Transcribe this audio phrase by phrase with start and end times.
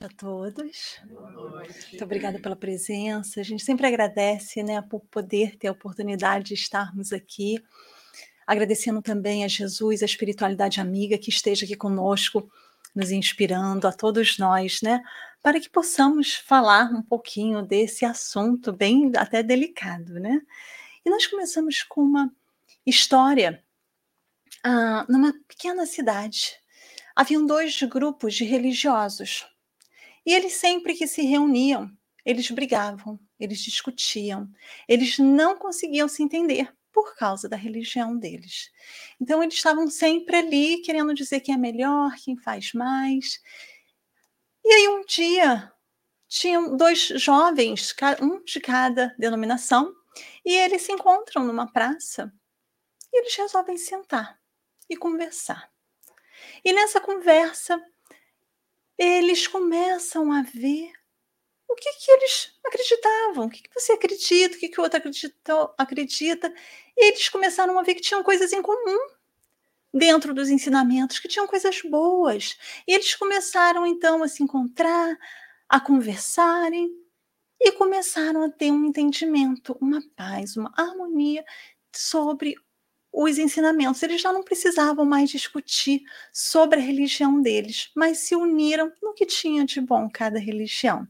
[0.00, 0.98] a todos.
[1.90, 3.38] Muito obrigada pela presença.
[3.38, 7.62] A gente sempre agradece, né, por poder ter a oportunidade de estarmos aqui.
[8.46, 12.50] Agradecendo também a Jesus, a espiritualidade amiga que esteja aqui conosco,
[12.94, 15.02] nos inspirando, a todos nós, né,
[15.42, 20.40] para que possamos falar um pouquinho desse assunto bem até delicado, né?
[21.04, 22.32] E nós começamos com uma
[22.86, 23.62] história
[24.64, 26.58] ah, numa pequena cidade.
[27.14, 29.46] Haviam dois grupos de religiosos
[30.24, 31.90] e eles sempre que se reuniam,
[32.24, 34.48] eles brigavam, eles discutiam,
[34.88, 38.70] eles não conseguiam se entender por causa da religião deles.
[39.20, 43.40] Então eles estavam sempre ali querendo dizer quem é melhor, quem faz mais.
[44.64, 45.72] E aí um dia
[46.28, 49.94] tinham dois jovens, um de cada denominação,
[50.44, 52.32] e eles se encontram numa praça
[53.12, 54.38] e eles resolvem sentar
[54.88, 55.70] e conversar.
[56.64, 57.80] E nessa conversa,
[59.04, 60.92] eles começam a ver
[61.66, 64.98] o que, que eles acreditavam, o que, que você acredita, o que, que o outro
[64.98, 66.52] acredita, acredita.
[66.96, 68.98] E eles começaram a ver que tinham coisas em comum
[69.94, 72.58] dentro dos ensinamentos, que tinham coisas boas.
[72.86, 75.16] E eles começaram então a se encontrar,
[75.68, 76.90] a conversarem
[77.58, 81.44] e começaram a ter um entendimento, uma paz, uma harmonia
[81.94, 82.54] sobre
[83.12, 84.02] os ensinamentos.
[84.02, 89.26] Eles já não precisavam mais discutir sobre a religião deles, mas se uniram no que
[89.26, 91.06] tinha de bom cada religião.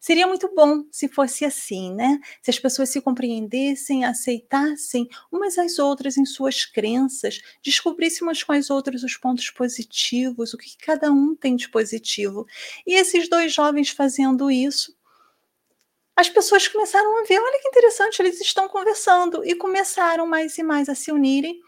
[0.00, 2.20] Seria muito bom se fosse assim, né?
[2.40, 8.52] Se as pessoas se compreendessem, aceitassem umas às outras em suas crenças, descobrissem umas com
[8.52, 12.46] as outras os pontos positivos, o que cada um tem de positivo.
[12.86, 14.95] E esses dois jovens fazendo isso,
[16.16, 20.62] as pessoas começaram a ver, olha que interessante, eles estão conversando e começaram mais e
[20.62, 21.60] mais a se unirem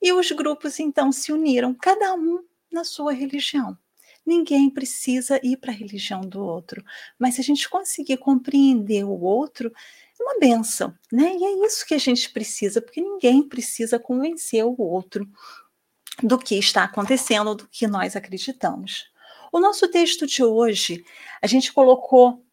[0.00, 3.76] e os grupos então se uniram, cada um na sua religião.
[4.24, 6.84] Ninguém precisa ir para a religião do outro,
[7.18, 9.72] mas se a gente conseguir compreender o outro,
[10.18, 11.36] é uma benção, né?
[11.36, 15.28] E é isso que a gente precisa, porque ninguém precisa convencer o outro
[16.22, 19.06] do que está acontecendo, do que nós acreditamos.
[19.52, 21.04] O nosso texto de hoje,
[21.40, 22.45] a gente colocou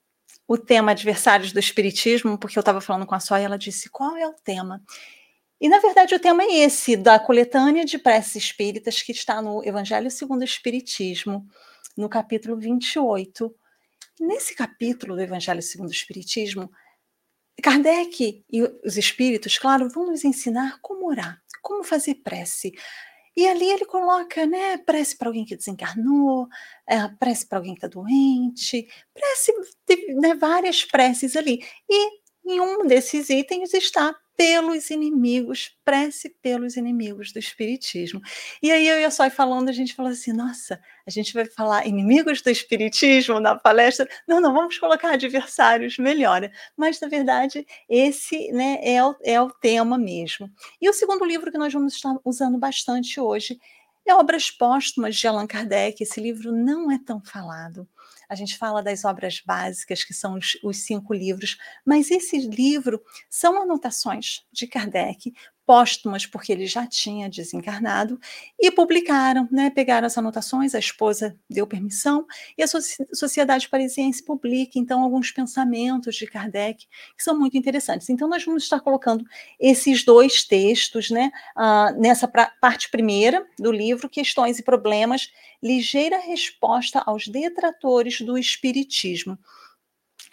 [0.48, 3.90] o tema adversários do espiritismo, porque eu estava falando com a Só e ela disse:
[3.90, 4.82] qual é o tema?
[5.60, 9.64] E, na verdade, o tema é esse, da coletânea de preces espíritas, que está no
[9.66, 11.48] Evangelho segundo o Espiritismo,
[11.96, 13.54] no capítulo 28.
[14.20, 16.70] Nesse capítulo do Evangelho segundo o Espiritismo,
[17.62, 22.74] Kardec e os espíritos, claro, vão nos ensinar como orar, como fazer prece.
[23.36, 26.48] E ali ele coloca, né, prece para alguém que desencarnou,
[26.88, 29.54] é, prece para alguém que está doente, prece,
[30.16, 31.60] né, várias preces ali.
[31.90, 32.10] E
[32.46, 38.22] em um desses itens está pelos inimigos, prece pelos inimigos do Espiritismo.
[38.62, 41.46] E aí eu e a Sói falando, a gente falou assim, nossa, a gente vai
[41.46, 44.08] falar inimigos do Espiritismo na palestra?
[44.28, 46.52] Não, não, vamos colocar adversários, melhora.
[46.76, 50.50] Mas, na verdade, esse né, é, o, é o tema mesmo.
[50.82, 53.60] E o segundo livro que nós vamos estar usando bastante hoje
[54.06, 56.02] é Obras Póstumas de Allan Kardec.
[56.02, 57.88] Esse livro não é tão falado
[58.34, 63.02] a gente fala das obras básicas, que são os, os cinco livros, mas esse livro
[63.30, 65.32] são anotações de Kardec,
[65.66, 68.20] póstumas, porque ele já tinha desencarnado,
[68.60, 72.26] e publicaram, né, pegaram as anotações, a esposa deu permissão,
[72.58, 72.68] e a
[73.14, 76.86] Sociedade Parisiense publica, então, alguns pensamentos de Kardec,
[77.18, 78.10] que são muito interessantes.
[78.10, 79.24] Então, nós vamos estar colocando
[79.60, 85.30] esses dois textos, né, uh, nessa parte primeira do livro, Questões e Problemas,
[85.62, 89.38] ligeira resposta aos detratores do Espiritismo.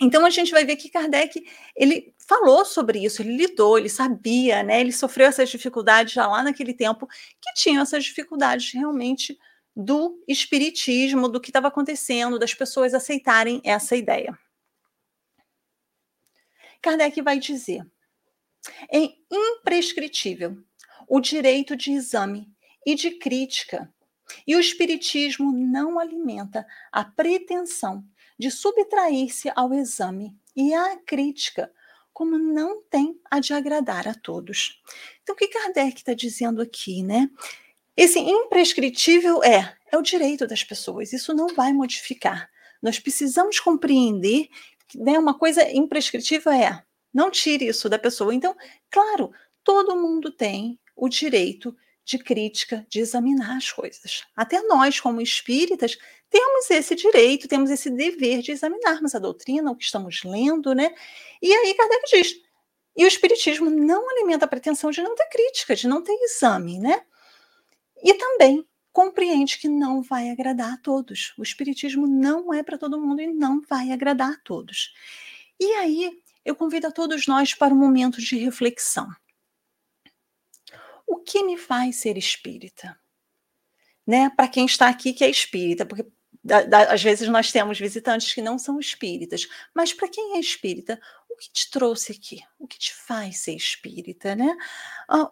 [0.00, 1.46] Então a gente vai ver que Kardec
[1.76, 4.80] ele falou sobre isso, ele lidou, ele sabia, né?
[4.80, 9.38] Ele sofreu essas dificuldades já lá naquele tempo que tinham essas dificuldades realmente
[9.76, 14.38] do espiritismo, do que estava acontecendo, das pessoas aceitarem essa ideia.
[16.80, 17.86] Kardec vai dizer:
[18.90, 20.56] é imprescritível
[21.06, 22.48] o direito de exame
[22.86, 23.92] e de crítica,
[24.46, 28.04] e o espiritismo não alimenta a pretensão
[28.40, 31.70] de subtrair-se ao exame e à crítica,
[32.10, 34.80] como não tem a de agradar a todos.
[35.22, 37.28] Então, o que Kardec está dizendo aqui, né?
[37.94, 42.48] Esse imprescritível é, é o direito das pessoas, isso não vai modificar.
[42.82, 44.48] Nós precisamos compreender
[44.88, 46.82] que né, uma coisa imprescritível é,
[47.12, 48.34] não tire isso da pessoa.
[48.34, 48.56] Então,
[48.90, 49.30] claro,
[49.62, 51.76] todo mundo tem o direito
[52.06, 54.24] de crítica, de examinar as coisas.
[54.34, 55.98] Até nós, como espíritas,
[56.30, 60.94] temos esse direito, temos esse dever de examinarmos a doutrina, o que estamos lendo, né?
[61.42, 62.40] E aí Kardec diz:
[62.96, 66.78] e o Espiritismo não alimenta a pretensão de não ter crítica, de não ter exame,
[66.78, 67.04] né?
[68.02, 71.32] E também compreende que não vai agradar a todos.
[71.38, 74.92] O Espiritismo não é para todo mundo e não vai agradar a todos.
[75.58, 79.08] E aí, eu convido a todos nós para um momento de reflexão.
[81.06, 82.98] O que me faz ser espírita?
[84.06, 84.30] Né?
[84.30, 86.06] Para quem está aqui que é espírita, porque
[86.42, 90.40] da, da, às vezes nós temos visitantes que não são espíritas, mas para quem é
[90.40, 92.40] espírita, o que te trouxe aqui?
[92.58, 94.56] O que te faz ser espírita, né?
[95.08, 95.30] Ah,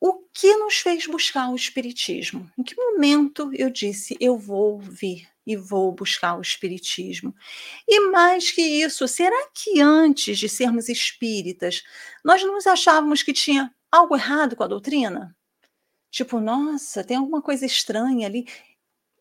[0.00, 2.50] o que nos fez buscar o espiritismo?
[2.58, 7.34] Em que momento eu disse eu vou vir e vou buscar o espiritismo?
[7.86, 11.82] E mais que isso, será que antes de sermos espíritas,
[12.22, 15.34] nós nos achávamos que tinha algo errado com a doutrina?
[16.10, 18.46] Tipo, nossa, tem alguma coisa estranha ali.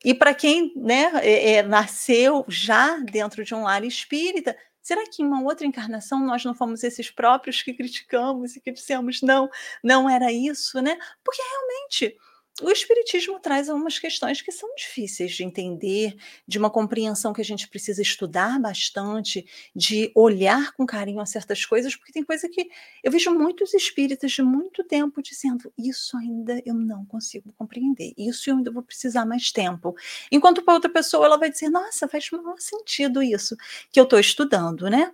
[0.04, 5.24] E para quem né, é, é, nasceu já dentro de um lar espírita, será que
[5.24, 9.50] em uma outra encarnação nós não fomos esses próprios que criticamos e que dissemos não,
[9.84, 10.98] não era isso, né?
[11.24, 12.18] Porque realmente
[12.62, 16.16] o Espiritismo traz algumas questões que são difíceis de entender,
[16.48, 19.44] de uma compreensão que a gente precisa estudar bastante,
[19.76, 22.70] de olhar com carinho a certas coisas, porque tem coisa que
[23.04, 28.52] eu vejo muitos espíritas de muito tempo dizendo: Isso ainda eu não consigo compreender, isso
[28.52, 29.96] eu ainda vou precisar mais tempo.
[30.32, 33.58] Enquanto para outra pessoa ela vai dizer: Nossa, faz maior sentido isso
[33.92, 35.12] que eu estou estudando, né?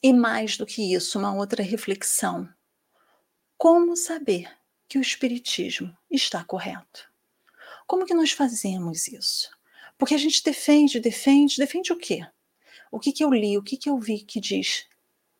[0.00, 2.48] E mais do que isso, uma outra reflexão.
[3.58, 4.61] Como saber
[4.92, 7.10] que o Espiritismo está correto.
[7.86, 9.50] Como que nós fazemos isso?
[9.96, 12.26] Porque a gente defende, defende, defende o quê?
[12.90, 14.86] O que, que eu li, o que, que eu vi que diz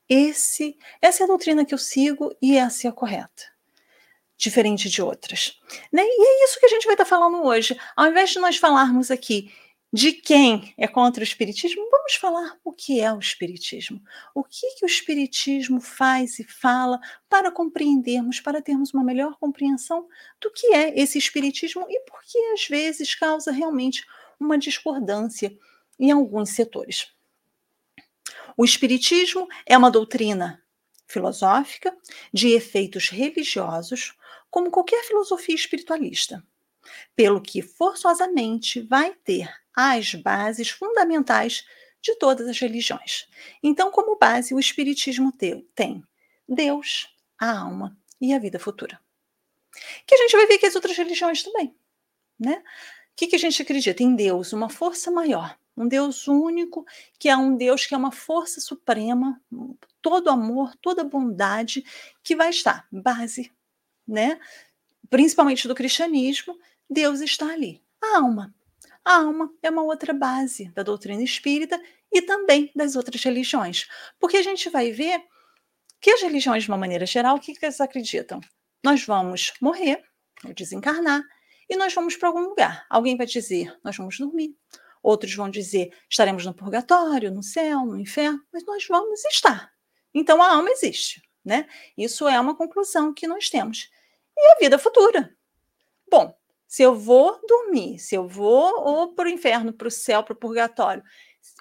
[0.08, 3.42] esse, essa é a doutrina que eu sigo e essa é a correta,
[4.38, 5.60] diferente de outras.
[5.92, 6.02] Né?
[6.02, 7.78] E é isso que a gente vai estar falando hoje.
[7.94, 9.52] Ao invés de nós falarmos aqui
[9.92, 14.02] de quem é contra o espiritismo, vamos falar o que é o espiritismo.
[14.34, 16.98] O que, que o espiritismo faz e fala
[17.28, 20.08] para compreendermos, para termos uma melhor compreensão
[20.40, 24.06] do que é esse espiritismo e por que às vezes causa realmente
[24.40, 25.54] uma discordância
[26.00, 27.12] em alguns setores.
[28.56, 30.62] O espiritismo é uma doutrina
[31.06, 31.94] filosófica
[32.32, 34.14] de efeitos religiosos,
[34.50, 36.42] como qualquer filosofia espiritualista,
[37.14, 41.64] pelo que forçosamente vai ter as bases fundamentais
[42.00, 43.28] de todas as religiões.
[43.62, 46.04] Então, como base, o Espiritismo tem
[46.48, 47.08] Deus,
[47.38, 49.00] a alma e a vida futura.
[50.06, 51.74] Que a gente vai ver que as outras religiões também.
[52.38, 52.56] Né?
[52.56, 54.02] O que, que a gente acredita?
[54.02, 56.84] Em Deus, uma força maior, um Deus único,
[57.18, 59.40] que é um Deus que é uma força suprema,
[60.00, 61.84] todo amor, toda bondade,
[62.22, 63.52] que vai estar base,
[64.06, 64.38] né?
[65.08, 66.58] principalmente do cristianismo,
[66.92, 67.82] Deus está ali.
[68.02, 68.54] A alma,
[69.04, 71.80] a alma é uma outra base da doutrina espírita
[72.10, 73.88] e também das outras religiões.
[74.18, 75.22] Porque a gente vai ver
[76.00, 78.40] que as religiões, de uma maneira geral, o que, elas acreditam?
[78.84, 80.04] Nós vamos morrer,
[80.44, 81.22] ou desencarnar,
[81.68, 82.84] e nós vamos para algum lugar.
[82.90, 84.54] Alguém vai dizer, nós vamos dormir.
[85.02, 89.72] Outros vão dizer, estaremos no purgatório, no céu, no inferno, mas nós vamos estar.
[90.14, 91.66] Então a alma existe, né?
[91.96, 93.90] Isso é uma conclusão que nós temos.
[94.36, 95.34] E a vida futura?
[96.08, 96.36] Bom,
[96.72, 100.32] se eu vou dormir, se eu vou ou para o inferno, para o céu, para
[100.32, 101.04] o purgatório,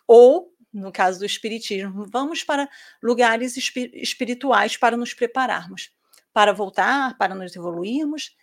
[0.07, 2.69] ou, no caso do Espiritismo, vamos para
[3.03, 5.93] lugares espirituais para nos prepararmos,
[6.31, 8.37] para voltar, para nos evoluirmos.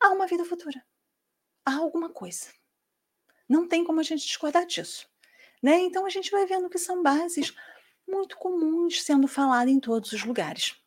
[0.00, 0.80] Há uma vida futura.
[1.66, 2.46] Há alguma coisa.
[3.48, 5.08] Não tem como a gente discordar disso.
[5.60, 5.80] Né?
[5.80, 7.52] Então a gente vai vendo que são bases
[8.06, 10.80] muito comuns sendo faladas em todos os lugares.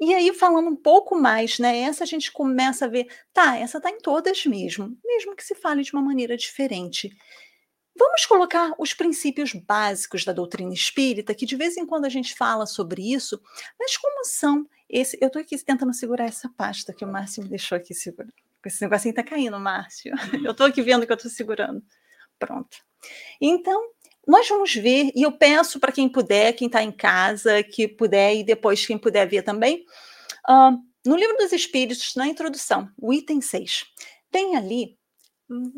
[0.00, 1.78] E aí, falando um pouco mais, né?
[1.80, 5.54] Essa a gente começa a ver, tá, essa tá em todas mesmo, mesmo que se
[5.54, 7.10] fale de uma maneira diferente.
[7.96, 12.36] Vamos colocar os princípios básicos da doutrina espírita, que de vez em quando a gente
[12.36, 13.40] fala sobre isso,
[13.78, 15.18] mas como são esse.
[15.20, 18.32] Eu estou aqui tentando segurar essa pasta que o Márcio me deixou aqui segurando.
[18.64, 20.12] Esse negocinho está caindo, Márcio.
[20.44, 21.82] Eu estou aqui vendo que eu estou segurando.
[22.38, 22.76] Pronto.
[23.40, 23.90] Então,
[24.28, 28.36] nós vamos ver, e eu peço para quem puder, quem está em casa, que puder,
[28.36, 29.86] e depois quem puder ver também,
[30.48, 33.86] uh, no Livro dos Espíritos, na introdução, o item 6,
[34.30, 34.98] tem ali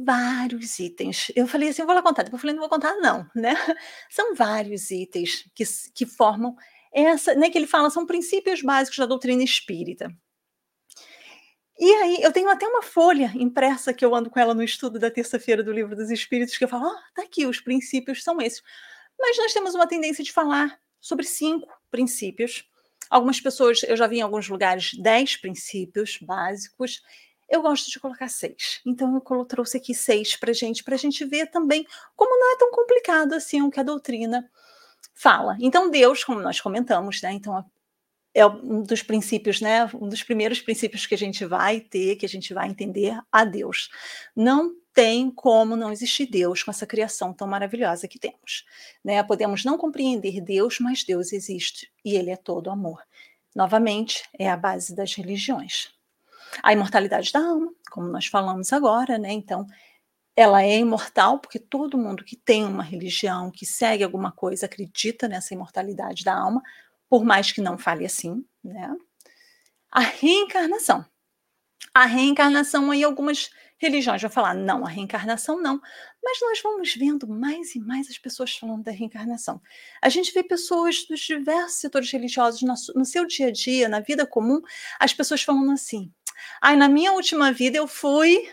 [0.04, 1.30] vários itens.
[1.36, 3.54] Eu falei assim, eu vou lá contar, depois eu falei, não vou contar não, né?
[4.10, 5.62] São vários itens que,
[5.94, 6.56] que formam
[6.92, 10.12] essa, né, que ele fala, são princípios básicos da doutrina espírita.
[11.80, 14.98] E aí, eu tenho até uma folha impressa que eu ando com ela no estudo
[14.98, 18.38] da terça-feira do Livro dos Espíritos, que eu falo, ah, tá aqui, os princípios são
[18.38, 18.62] esses.
[19.18, 22.68] Mas nós temos uma tendência de falar sobre cinco princípios.
[23.08, 27.02] Algumas pessoas, eu já vi em alguns lugares, dez princípios básicos.
[27.48, 28.82] Eu gosto de colocar seis.
[28.84, 32.58] Então, eu trouxe aqui seis para gente, para a gente ver também como não é
[32.58, 34.46] tão complicado assim o que a doutrina
[35.14, 35.56] fala.
[35.58, 37.32] Então, Deus, como nós comentamos, né?
[37.32, 37.64] Então,
[38.34, 39.86] é um dos princípios, né?
[39.94, 43.44] Um dos primeiros princípios que a gente vai ter, que a gente vai entender a
[43.44, 43.90] Deus.
[44.36, 48.64] Não tem como não existir Deus com essa criação tão maravilhosa que temos.
[49.04, 49.22] Né?
[49.22, 53.02] Podemos não compreender Deus, mas Deus existe e Ele é todo amor.
[53.54, 55.90] Novamente, é a base das religiões.
[56.62, 59.32] A imortalidade da alma, como nós falamos agora, né?
[59.32, 59.66] Então,
[60.36, 65.28] ela é imortal porque todo mundo que tem uma religião, que segue alguma coisa, acredita
[65.28, 66.62] nessa imortalidade da alma,
[67.10, 68.96] por mais que não fale assim, né?
[69.90, 71.04] A reencarnação.
[71.92, 75.80] A reencarnação aí algumas religiões vão falar, não, a reencarnação não.
[76.22, 79.60] Mas nós vamos vendo mais e mais as pessoas falando da reencarnação.
[80.00, 82.62] A gente vê pessoas dos diversos setores religiosos
[82.94, 84.60] no, seu dia a dia, na vida comum,
[85.00, 86.12] as pessoas falando assim:
[86.62, 88.48] ai, na minha última vida eu fui,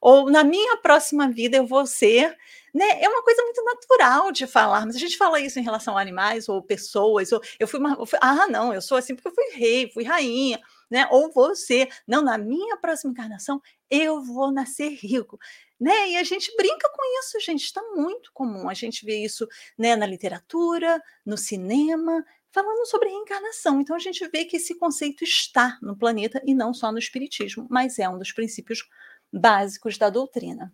[0.00, 2.34] ou na minha próxima vida eu vou ser.
[2.78, 3.02] Né?
[3.02, 6.00] É uma coisa muito natural de falar, mas a gente fala isso em relação a
[6.00, 7.96] animais ou pessoas, ou eu fui uma.
[7.98, 11.06] Eu fui, ah, não, eu sou assim porque eu fui rei, fui rainha né?
[11.10, 15.38] Ou você, não, na minha próxima encarnação eu vou nascer rico.
[15.80, 16.10] Né?
[16.10, 18.68] E a gente brinca com isso, gente, está muito comum.
[18.68, 23.80] A gente vê isso né, na literatura, no cinema, falando sobre reencarnação.
[23.80, 27.66] Então a gente vê que esse conceito está no planeta e não só no espiritismo,
[27.70, 28.88] mas é um dos princípios
[29.32, 30.72] básicos da doutrina.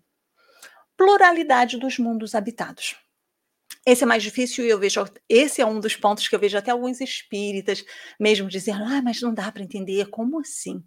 [0.96, 2.96] Pluralidade dos mundos habitados.
[3.86, 6.56] Esse é mais difícil e eu vejo, esse é um dos pontos que eu vejo
[6.56, 7.84] até alguns espíritas
[8.18, 10.82] mesmo dizendo, ah, mas não dá para entender, como assim?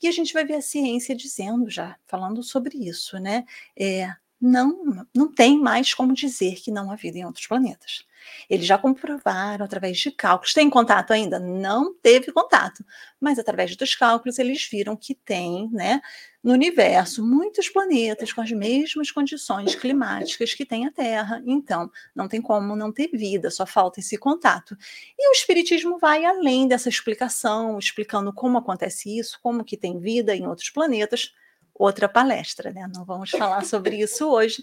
[0.00, 3.44] E a gente vai ver a ciência dizendo já, falando sobre isso, né?
[3.76, 8.04] É, não, não tem mais como dizer que não há vida em outros planetas.
[8.50, 10.52] Eles já comprovaram através de cálculos.
[10.52, 11.38] Tem contato ainda?
[11.38, 12.84] Não teve contato,
[13.20, 16.00] mas através dos cálculos eles viram que tem, né,
[16.42, 21.42] no universo muitos planetas com as mesmas condições climáticas que tem a Terra.
[21.46, 24.76] Então, não tem como não ter vida, só falta esse contato.
[25.18, 30.34] E o espiritismo vai além dessa explicação, explicando como acontece isso, como que tem vida
[30.34, 31.32] em outros planetas.
[31.78, 32.88] Outra palestra, né?
[32.94, 34.62] Não vamos falar sobre isso hoje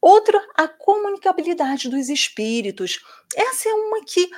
[0.00, 3.00] Outra, a comunicabilidade dos espíritos.
[3.34, 4.30] Essa é uma que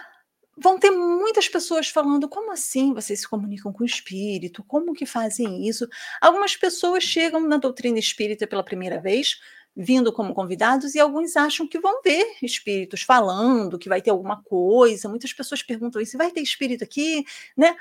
[0.57, 5.07] vão ter muitas pessoas falando como assim vocês se comunicam com o espírito, como que
[5.07, 5.89] fazem isso.
[6.21, 9.41] Algumas pessoas chegam na doutrina espírita pela primeira vez,
[9.75, 14.43] vindo como convidados, e alguns acham que vão ver espíritos falando, que vai ter alguma
[14.43, 15.09] coisa.
[15.09, 17.25] Muitas pessoas perguntam isso, vai ter espírito aqui,
[17.57, 17.75] né?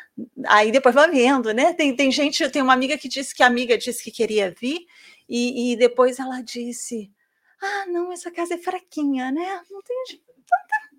[0.47, 1.73] Aí depois vai vendo, né?
[1.73, 4.85] Tem, tem gente, tem uma amiga que disse que a amiga disse que queria vir,
[5.27, 7.11] e, e depois ela disse
[7.61, 9.61] ah, não, essa casa é fraquinha, né?
[9.69, 9.95] Não tem.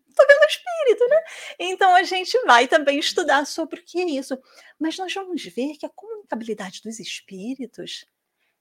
[0.08, 1.22] Estou vendo espírito, né?
[1.58, 4.38] Então a gente vai também estudar sobre o que é isso.
[4.78, 8.06] Mas nós vamos ver que a comunicabilidade dos espíritos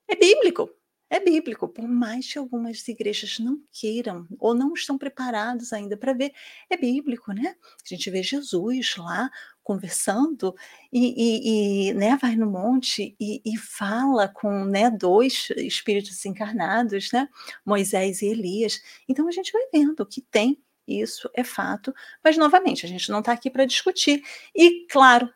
[0.08, 0.70] é bíblico.
[1.14, 6.14] É bíblico, por mais que algumas igrejas não queiram ou não estão preparados ainda para
[6.14, 6.32] ver,
[6.70, 7.54] é bíblico, né?
[7.86, 9.30] A gente vê Jesus lá
[9.62, 10.56] conversando
[10.90, 17.12] e, e, e né, vai no monte e, e, fala com né, dois espíritos encarnados,
[17.12, 17.28] né,
[17.66, 18.82] Moisés e Elias.
[19.06, 23.20] Então a gente vai vendo que tem isso, é fato, mas novamente a gente não
[23.20, 24.24] está aqui para discutir.
[24.56, 25.30] E claro,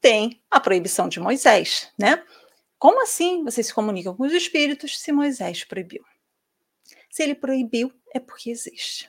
[0.00, 2.20] tem a proibição de Moisés, né?
[2.80, 6.02] Como assim vocês se comunicam com os espíritos se Moisés proibiu?
[7.08, 9.08] Se ele proibiu, é porque existe.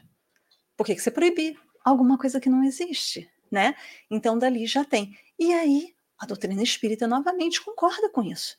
[0.78, 3.28] Por que, que você proibir alguma coisa que não existe?
[3.52, 3.76] né?
[4.10, 5.16] Então dali já tem.
[5.38, 8.56] E aí a doutrina espírita novamente concorda com isso.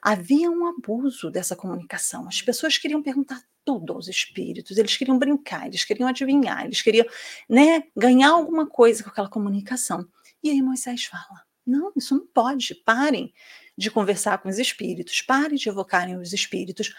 [0.00, 2.26] Havia um abuso dessa comunicação.
[2.26, 7.04] As pessoas queriam perguntar tudo aos espíritos, eles queriam brincar, eles queriam adivinhar, eles queriam,
[7.46, 10.08] né, ganhar alguma coisa com aquela comunicação.
[10.42, 12.74] E aí Moisés fala: "Não, isso não pode.
[12.76, 13.32] Parem
[13.80, 16.94] de conversar com os espíritos, parem de evocarem os espíritos.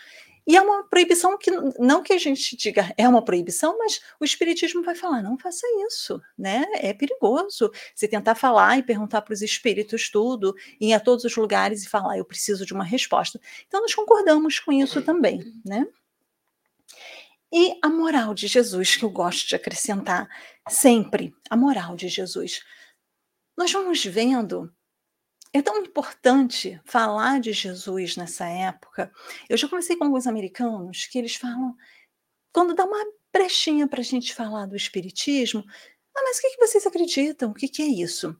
[0.48, 4.26] E é uma proibição que não que a gente diga é uma proibição, mas o
[4.26, 6.66] espiritismo vai falar não faça isso, né?
[6.74, 11.36] É perigoso você tentar falar e perguntar para os espíritos tudo, ir a todos os
[11.36, 13.40] lugares e falar eu preciso de uma resposta.
[13.68, 15.86] Então nós concordamos com isso também, né?
[17.54, 20.28] E a moral de Jesus que eu gosto de acrescentar
[20.68, 22.64] sempre, a moral de Jesus.
[23.56, 24.74] Nós vamos vendo
[25.54, 29.12] é tão importante falar de Jesus nessa época.
[29.50, 31.76] Eu já conversei com alguns americanos que eles falam,
[32.54, 35.64] quando dá uma brechinha para a gente falar do Espiritismo,
[36.16, 37.52] ah, mas o que, que vocês acreditam?
[37.52, 38.36] O que, que é isso?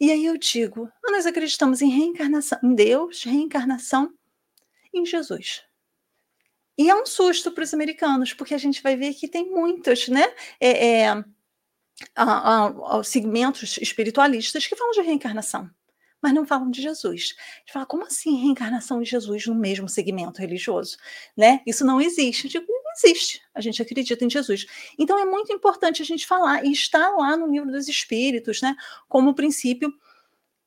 [0.00, 4.12] E aí eu digo, ah, nós acreditamos em reencarnação, em Deus, reencarnação,
[4.92, 5.62] em Jesus.
[6.78, 10.08] E é um susto para os americanos, porque a gente vai ver que tem muitos,
[10.08, 10.24] né?
[10.60, 11.24] É, é, a,
[12.14, 15.70] a, a, segmentos espiritualistas que falam de reencarnação
[16.26, 17.36] mas não falam de Jesus.
[17.60, 20.96] Gente fala, como assim reencarnação de Jesus no mesmo segmento religioso?
[21.36, 21.60] Né?
[21.64, 22.46] Isso não existe.
[22.46, 23.40] Eu digo, não existe.
[23.54, 24.66] A gente acredita em Jesus.
[24.98, 28.74] Então é muito importante a gente falar e está lá no livro dos Espíritos, né,
[29.08, 29.94] como princípio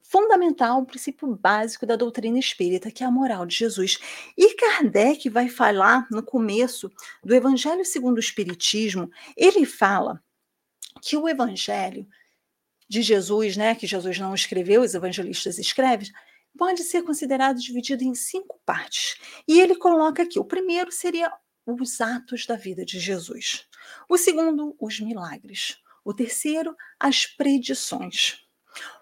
[0.02, 4.00] fundamental, um princípio básico da doutrina espírita, que é a moral de Jesus.
[4.38, 6.90] E Kardec vai falar no começo
[7.22, 10.24] do Evangelho segundo o Espiritismo, ele fala
[11.02, 12.08] que o Evangelho
[12.90, 16.10] de Jesus, né, que Jesus não escreveu, os evangelistas escrevem,
[16.58, 19.16] pode ser considerado dividido em cinco partes.
[19.48, 21.32] E ele coloca aqui: o primeiro seria
[21.66, 23.68] os atos da vida de Jesus.
[24.10, 25.78] O segundo, os milagres.
[26.04, 28.44] O terceiro, as predições.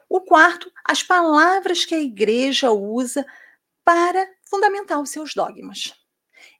[0.10, 3.26] O quarto, as palavras que a igreja usa
[3.86, 5.94] para fundamentar os seus dogmas.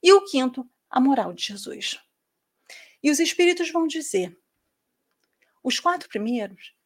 [0.02, 2.00] E o quinto, a moral de Jesus.
[3.02, 4.34] E os espíritos vão dizer:
[5.62, 6.77] os quatro primeiros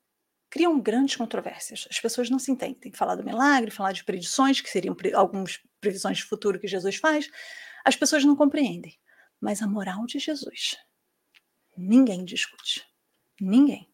[0.52, 1.88] criam grandes controvérsias.
[1.90, 2.92] As pessoas não se entendem.
[2.92, 6.96] Falar do milagre, falar de predições, que seriam pre algumas previsões de futuro que Jesus
[6.96, 7.30] faz,
[7.82, 8.94] as pessoas não compreendem.
[9.40, 10.76] Mas a moral de Jesus,
[11.74, 12.86] ninguém discute.
[13.40, 13.88] Ninguém.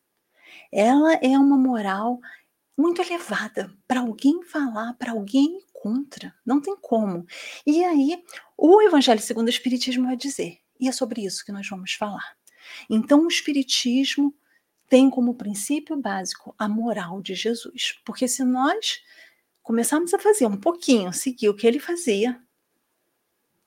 [0.73, 2.19] Ela é uma moral
[2.77, 6.35] muito elevada para alguém falar, para alguém contra.
[6.45, 7.25] Não tem como.
[7.65, 8.21] E aí,
[8.57, 12.37] o Evangelho segundo o Espiritismo vai dizer, e é sobre isso que nós vamos falar.
[12.91, 14.35] Então, o Espiritismo
[14.89, 17.99] tem como princípio básico a moral de Jesus.
[18.05, 19.03] Porque se nós
[19.63, 22.41] começarmos a fazer um pouquinho, seguir o que ele fazia,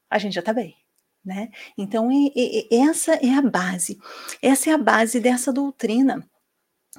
[0.09, 0.75] a gente já está bem.
[1.23, 1.51] Né?
[1.77, 2.09] Então,
[2.71, 3.99] essa é a base,
[4.41, 6.27] essa é a base dessa doutrina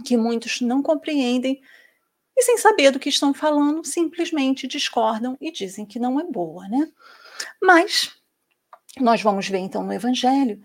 [0.07, 1.61] que muitos não compreendem
[2.37, 6.69] e, sem saber do que estão falando, simplesmente discordam e dizem que não é boa.
[6.69, 6.91] Né?
[7.61, 8.17] Mas
[9.01, 10.63] nós vamos ver então no Evangelho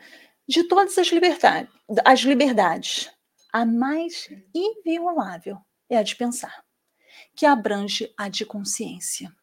[0.48, 1.72] de todas as liberdades,
[2.06, 3.12] as liberdades
[3.52, 5.58] a mais inviolável
[5.90, 6.64] é a de pensar,
[7.36, 9.34] que abrange a de consciência.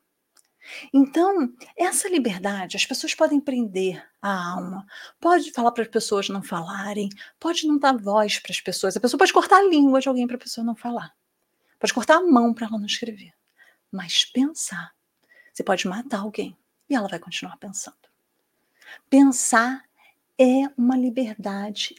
[0.93, 4.87] Então, essa liberdade, as pessoas podem prender a alma,
[5.21, 9.01] pode falar para as pessoas não falarem, pode não dar voz para as pessoas, a
[9.01, 11.15] pessoa pode cortar a língua de alguém para a pessoa não falar,
[11.79, 13.33] pode cortar a mão para ela não escrever,
[13.93, 14.95] mas pensar,
[15.53, 16.57] você pode matar alguém
[16.89, 17.97] e ela vai continuar pensando.
[19.11, 19.85] Pensar
[20.39, 21.95] é uma liberdade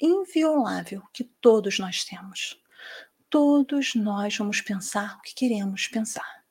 [0.00, 2.60] inviolável que todos nós temos.
[3.28, 6.44] Todos nós vamos pensar o que queremos pensar.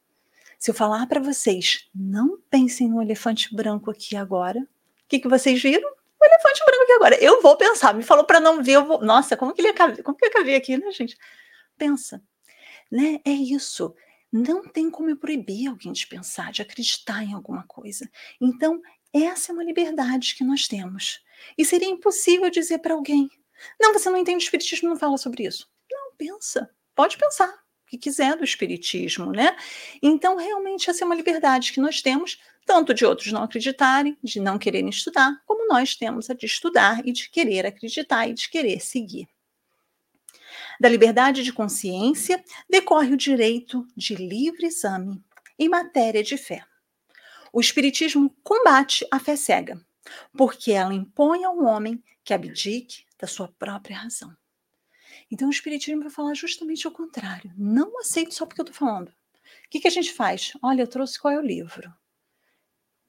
[0.60, 5.28] Se eu falar para vocês, não pensem no elefante branco aqui agora, o que, que
[5.28, 5.88] vocês viram?
[5.88, 7.24] O elefante branco aqui agora.
[7.24, 7.94] Eu vou pensar.
[7.94, 9.02] Me falou para não ver, eu vou.
[9.02, 11.18] Nossa, como que ele ia caber, como que ia caber aqui, né, gente?
[11.78, 12.22] Pensa.
[12.92, 13.20] Né?
[13.26, 13.94] É isso.
[14.32, 18.10] Não tem como eu proibir alguém de pensar, de acreditar em alguma coisa.
[18.42, 18.82] Então,
[19.24, 21.24] essa é uma liberdade que nós temos.
[21.58, 23.30] E seria impossível dizer para alguém:
[23.80, 25.70] não, você não entende o Espiritismo, não fala sobre isso.
[25.90, 29.56] Não, pensa, pode pensar o que quiser do Espiritismo, né?
[30.02, 34.40] Então, realmente, essa é uma liberdade que nós temos, tanto de outros não acreditarem, de
[34.40, 38.50] não quererem estudar, como nós temos a de estudar e de querer acreditar e de
[38.50, 39.28] querer seguir.
[40.80, 45.24] Da liberdade de consciência decorre o direito de livre exame
[45.58, 46.66] em matéria de fé.
[47.56, 49.80] O Espiritismo combate a fé cega,
[50.36, 54.36] porque ela impõe ao homem que abdique da sua própria razão.
[55.32, 57.54] Então o Espiritismo vai falar justamente o contrário.
[57.58, 59.08] Não aceito só porque eu estou falando.
[59.08, 60.52] O que, que a gente faz?
[60.62, 61.94] Olha, eu trouxe qual é o livro.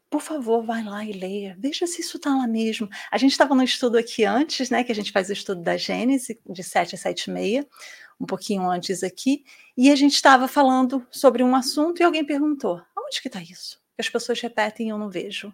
[0.09, 1.57] Por favor, vai lá e leia.
[1.59, 2.89] Veja se isso está lá mesmo.
[3.11, 4.85] A gente estava no estudo aqui antes, né?
[4.85, 7.67] Que a gente faz o estudo da Gênese, de 7 a 7 e meia,
[8.21, 9.45] um pouquinho antes aqui,
[9.77, 13.85] e a gente estava falando sobre um assunto e alguém perguntou: onde que está isso?
[13.97, 15.53] Que as pessoas repetem e eu não vejo.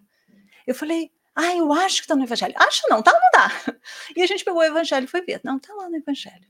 [0.66, 2.54] Eu falei, ah, eu acho que está no Evangelho.
[2.56, 3.48] Acho não, tá não dá?
[4.16, 5.40] E a gente pegou o Evangelho e foi ver.
[5.44, 6.46] Não, tá lá no Evangelho.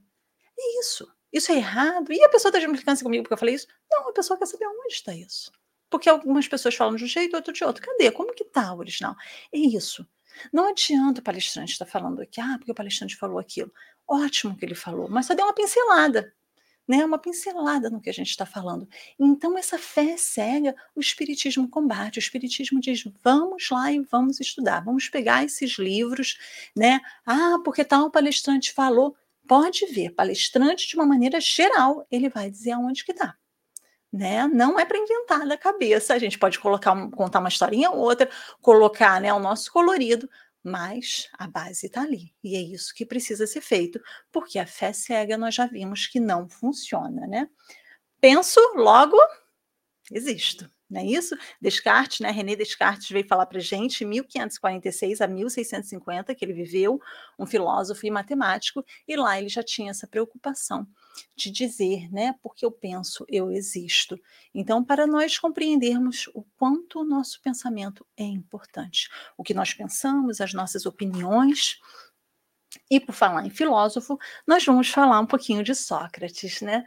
[0.58, 1.08] É isso.
[1.32, 2.12] Isso é errado.
[2.12, 3.68] E a pessoa está de implicância comigo porque eu falei isso?
[3.90, 5.52] Não, a pessoa quer saber onde está isso.
[5.88, 7.84] Porque algumas pessoas falam de um jeito, outro de outro.
[7.84, 8.10] Cadê?
[8.10, 9.14] Como que tá o original?
[9.52, 10.06] É isso.
[10.52, 13.72] Não adianta o palestrante estar falando aqui, ah, porque o palestrante falou aquilo.
[14.08, 16.34] Ótimo que ele falou, mas só deu uma pincelada
[16.86, 18.88] né, uma pincelada no que a gente está falando.
[19.18, 22.18] Então, essa fé cega, o Espiritismo combate.
[22.18, 26.38] O Espiritismo diz: vamos lá e vamos estudar, vamos pegar esses livros,
[26.76, 27.00] né?
[27.24, 29.16] Ah, porque tal palestrante falou.
[29.46, 33.36] Pode ver, palestrante, de uma maneira geral, ele vai dizer aonde que está.
[34.12, 34.46] Né?
[34.46, 36.14] Não é para inventar da cabeça.
[36.14, 40.28] A gente pode colocar, contar uma historinha ou outra, colocar né, o nosso colorido,
[40.62, 42.34] mas a base está ali.
[42.42, 46.20] E é isso que precisa ser feito, porque a fé cega nós já vimos que
[46.20, 47.48] não funciona, né?
[48.20, 49.16] Penso, logo
[50.10, 50.70] existo.
[50.92, 51.34] Não é isso?
[51.60, 52.30] Descartes, né?
[52.30, 57.00] René Descartes veio falar para gente em 1546 a 1650 que ele viveu,
[57.38, 60.86] um filósofo e matemático, e lá ele já tinha essa preocupação
[61.34, 62.34] de dizer, né?
[62.42, 64.20] Porque eu penso, eu existo.
[64.54, 70.40] Então, para nós compreendermos o quanto o nosso pensamento é importante, o que nós pensamos,
[70.40, 71.80] as nossas opiniões.
[72.90, 76.84] E por falar em filósofo, nós vamos falar um pouquinho de Sócrates, né?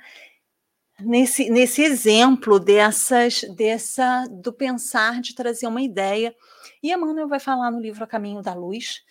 [1.00, 6.34] Nesse, nesse exemplo dessas, dessa do pensar de trazer uma ideia.
[6.82, 9.04] E Emmanuel vai falar no livro A Caminho da Luz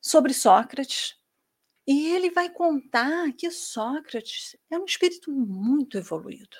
[0.00, 1.16] sobre Sócrates,
[1.86, 6.56] e ele vai contar que Sócrates é um espírito muito evoluído,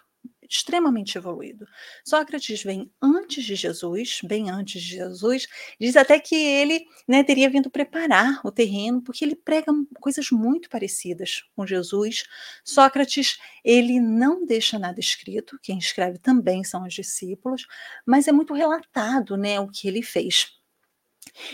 [0.48, 1.66] extremamente evoluído.
[2.04, 5.46] Sócrates vem antes de Jesus, bem antes de Jesus,
[5.80, 10.68] diz até que ele né, teria vindo preparar o terreno, porque ele prega coisas muito
[10.68, 12.24] parecidas com Jesus.
[12.64, 17.66] Sócrates, ele não deixa nada escrito, quem escreve também são os discípulos,
[18.06, 20.63] mas é muito relatado né, o que ele fez.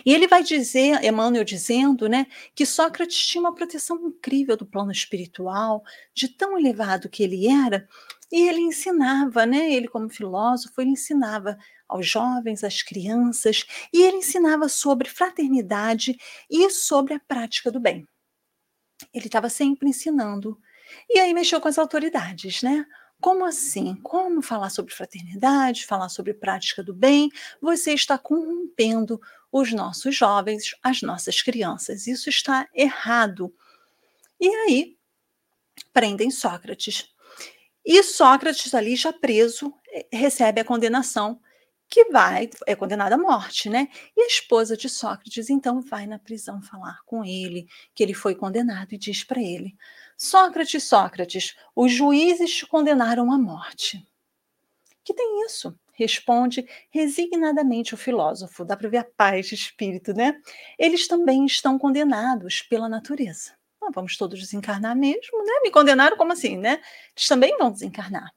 [0.04, 4.92] E ele vai dizer, Emmanuel dizendo, né, que Sócrates tinha uma proteção incrível do plano
[4.92, 5.82] espiritual,
[6.14, 7.88] de tão elevado que ele era,
[8.30, 11.56] e ele ensinava, né, ele como filósofo, ele ensinava
[11.88, 16.16] aos jovens, às crianças, e ele ensinava sobre fraternidade
[16.48, 18.06] e sobre a prática do bem.
[19.12, 20.58] Ele estava sempre ensinando.
[21.08, 22.84] E aí mexeu com as autoridades, né?
[23.20, 23.94] Como assim?
[23.96, 27.30] Como falar sobre fraternidade, falar sobre prática do bem?
[27.60, 29.20] Você está corrompendo
[29.52, 32.06] os nossos jovens, as nossas crianças.
[32.06, 33.52] Isso está errado.
[34.40, 34.96] E aí
[35.92, 37.08] prendem Sócrates.
[37.84, 41.40] E Sócrates, ali já preso, eh, recebe a condenação,
[41.88, 43.88] que vai, é condenado à morte, né?
[44.16, 48.34] E a esposa de Sócrates, então, vai na prisão falar com ele, que ele foi
[48.36, 49.76] condenado, e diz para ele:
[50.22, 54.06] Sócrates, Sócrates, os juízes te condenaram à morte.
[55.02, 55.74] Que tem isso?
[55.94, 58.62] Responde resignadamente o filósofo.
[58.62, 60.38] Dá para ver a paz de espírito, né?
[60.78, 63.54] Eles também estão condenados pela natureza.
[63.80, 65.60] Ah, vamos todos desencarnar mesmo, né?
[65.62, 66.82] Me condenaram como assim, né?
[67.16, 68.30] Eles também vão desencarnar.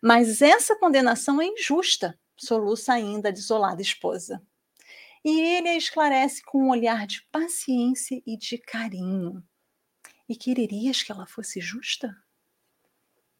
[0.00, 4.40] Mas essa condenação é injusta, soluça ainda a desolada esposa.
[5.24, 9.42] E ele a esclarece com um olhar de paciência e de carinho.
[10.28, 12.16] E quererias que ela fosse justa?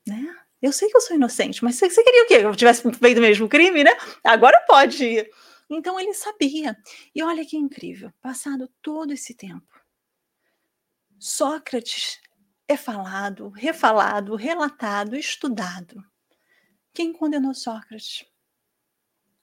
[0.06, 0.36] Né?
[0.62, 2.38] Eu sei que eu sou inocente, mas você, queria o quê?
[2.38, 3.90] Que eu tivesse feito o mesmo crime, né?
[4.24, 5.30] Agora pode ir.
[5.68, 6.76] Então ele sabia.
[7.14, 9.66] E olha que incrível, passado todo esse tempo,
[11.18, 12.20] Sócrates
[12.68, 16.02] é falado, refalado, relatado, estudado.
[16.92, 18.24] Quem condenou Sócrates?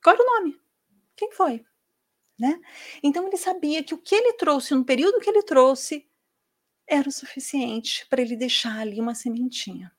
[0.03, 0.59] Qual era o nome?
[1.15, 1.63] Quem foi?
[2.39, 2.59] Né?
[3.01, 6.09] Então ele sabia que o que ele trouxe no período que ele trouxe
[6.87, 9.91] era o suficiente para ele deixar ali uma sementinha.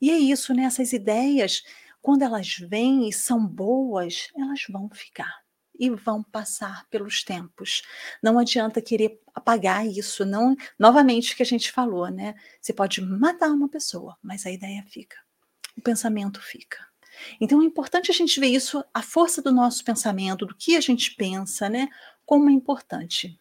[0.00, 0.64] E é isso, né?
[0.64, 1.62] Essas ideias,
[2.00, 5.40] quando elas vêm e são boas, elas vão ficar
[5.78, 7.82] e vão passar pelos tempos.
[8.22, 12.34] Não adianta querer apagar isso, não, novamente que a gente falou, né?
[12.60, 15.16] Você pode matar uma pessoa, mas a ideia fica.
[15.76, 16.78] O pensamento fica.
[17.40, 20.80] Então é importante a gente ver isso, a força do nosso pensamento, do que a
[20.80, 21.88] gente pensa, né?
[22.26, 23.40] Como é importante.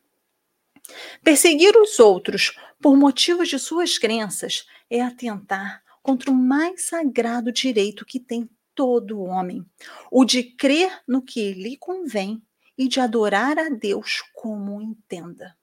[1.24, 8.06] Perseguir os outros por motivos de suas crenças é atentar contra o mais sagrado direito
[8.06, 9.66] que tem todo homem,
[10.10, 12.42] o de crer no que lhe convém
[12.78, 15.56] e de adorar a Deus como entenda.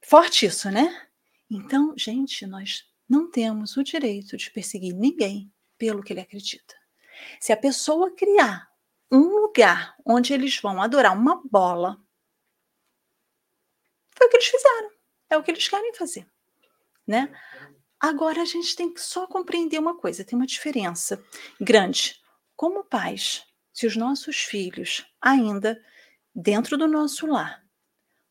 [0.00, 1.06] Forte isso, né?
[1.50, 6.74] Então, gente, nós não temos o direito de perseguir ninguém pelo que ele acredita.
[7.38, 8.70] Se a pessoa criar
[9.12, 12.00] um lugar onde eles vão adorar uma bola,
[14.20, 14.90] foi o que eles fizeram.
[15.30, 16.26] É o que eles querem fazer,
[17.06, 17.32] né?
[17.98, 21.22] Agora a gente tem que só compreender uma coisa, tem uma diferença
[21.58, 22.20] grande.
[22.54, 25.82] Como pais, se os nossos filhos ainda
[26.34, 27.64] dentro do nosso lar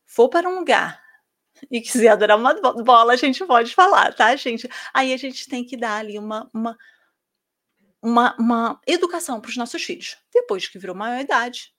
[0.06, 1.02] for para um lugar
[1.68, 4.68] e quiser adorar uma bola, a gente pode falar, tá, gente?
[4.94, 6.78] Aí a gente tem que dar ali uma, uma,
[8.00, 10.16] uma, uma educação para os nossos filhos.
[10.32, 11.74] Depois que virou maior idade,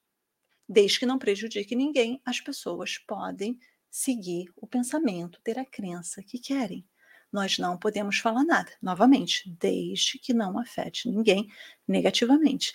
[0.68, 3.58] desde que não prejudique ninguém, as pessoas podem
[3.92, 6.86] seguir o pensamento, ter a crença que querem.
[7.32, 11.48] Nós não podemos falar nada, novamente, desde que não afete ninguém
[11.88, 12.74] negativamente.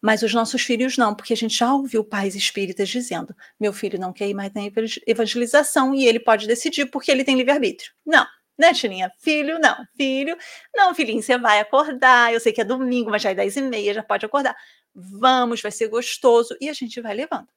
[0.00, 3.98] Mas os nossos filhos não, porque a gente já ouviu pais espíritas dizendo: meu filho
[3.98, 4.62] não quer ir mais na
[5.06, 7.92] evangelização e ele pode decidir porque ele tem livre-arbítrio.
[8.04, 8.26] Não,
[8.58, 9.10] né, Tininha?
[9.18, 9.76] Filho, não.
[9.96, 10.36] Filho,
[10.74, 12.32] não, filhinho, você vai acordar.
[12.32, 14.54] Eu sei que é domingo, mas já é dez e meia, já pode acordar.
[14.94, 16.54] Vamos, vai ser gostoso.
[16.60, 17.48] E a gente vai levando,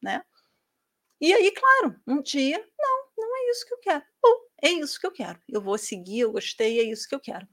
[0.00, 0.22] né?
[1.20, 4.04] E aí, claro, um dia, não, não é isso que eu quero.
[4.22, 5.40] Ou é isso que eu quero.
[5.48, 7.46] Eu vou seguir, eu gostei, é isso que eu quero.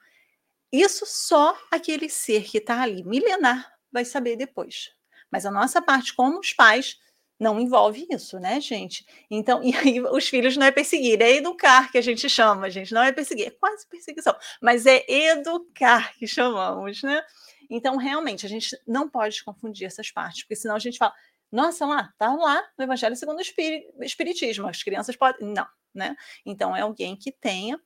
[0.71, 4.91] Isso só aquele ser que está ali, milenar, vai saber depois.
[5.31, 6.97] Mas a nossa parte como os pais
[7.39, 9.05] não envolve isso, né, gente?
[9.29, 12.93] Então, e aí os filhos não é perseguir, é educar que a gente chama, gente,
[12.93, 17.21] não é perseguir, é quase perseguição, mas é educar que chamamos, né?
[17.69, 21.13] Então, realmente, a gente não pode confundir essas partes, porque senão a gente fala,
[21.53, 25.47] nossa, lá, tá lá no Evangelho segundo o Espiritismo, as crianças podem.
[25.53, 26.15] Não, né?
[26.45, 27.79] Então, é alguém que tenha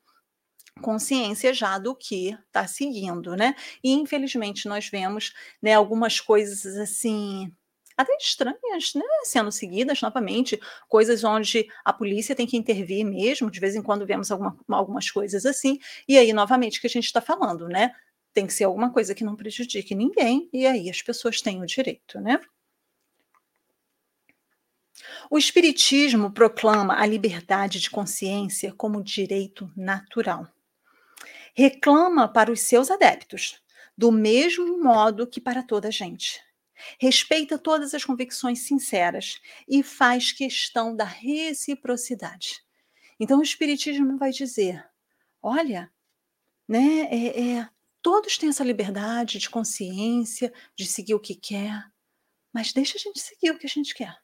[0.82, 3.56] consciência já do que está seguindo, né?
[3.84, 7.52] E infelizmente nós vemos, né, algumas coisas assim
[7.98, 13.60] até estranhas, né, sendo seguidas novamente, coisas onde a polícia tem que intervir mesmo, de
[13.60, 17.22] vez em quando vemos alguma, algumas coisas assim, e aí novamente que a gente está
[17.22, 17.92] falando, né?
[18.34, 21.66] Tem que ser alguma coisa que não prejudique ninguém, e aí as pessoas têm o
[21.66, 22.40] direito, né?
[25.30, 30.48] O Espiritismo proclama a liberdade de consciência como direito natural.
[31.54, 33.62] Reclama para os seus adeptos,
[33.98, 36.42] do mesmo modo que para toda a gente.
[37.00, 42.62] Respeita todas as convicções sinceras e faz questão da reciprocidade.
[43.20, 44.88] Então, o Espiritismo vai dizer:
[45.42, 45.92] olha,
[46.68, 47.70] né, é, é,
[48.02, 51.84] todos têm essa liberdade de consciência, de seguir o que quer,
[52.54, 54.16] mas deixa a gente seguir o que a gente quer.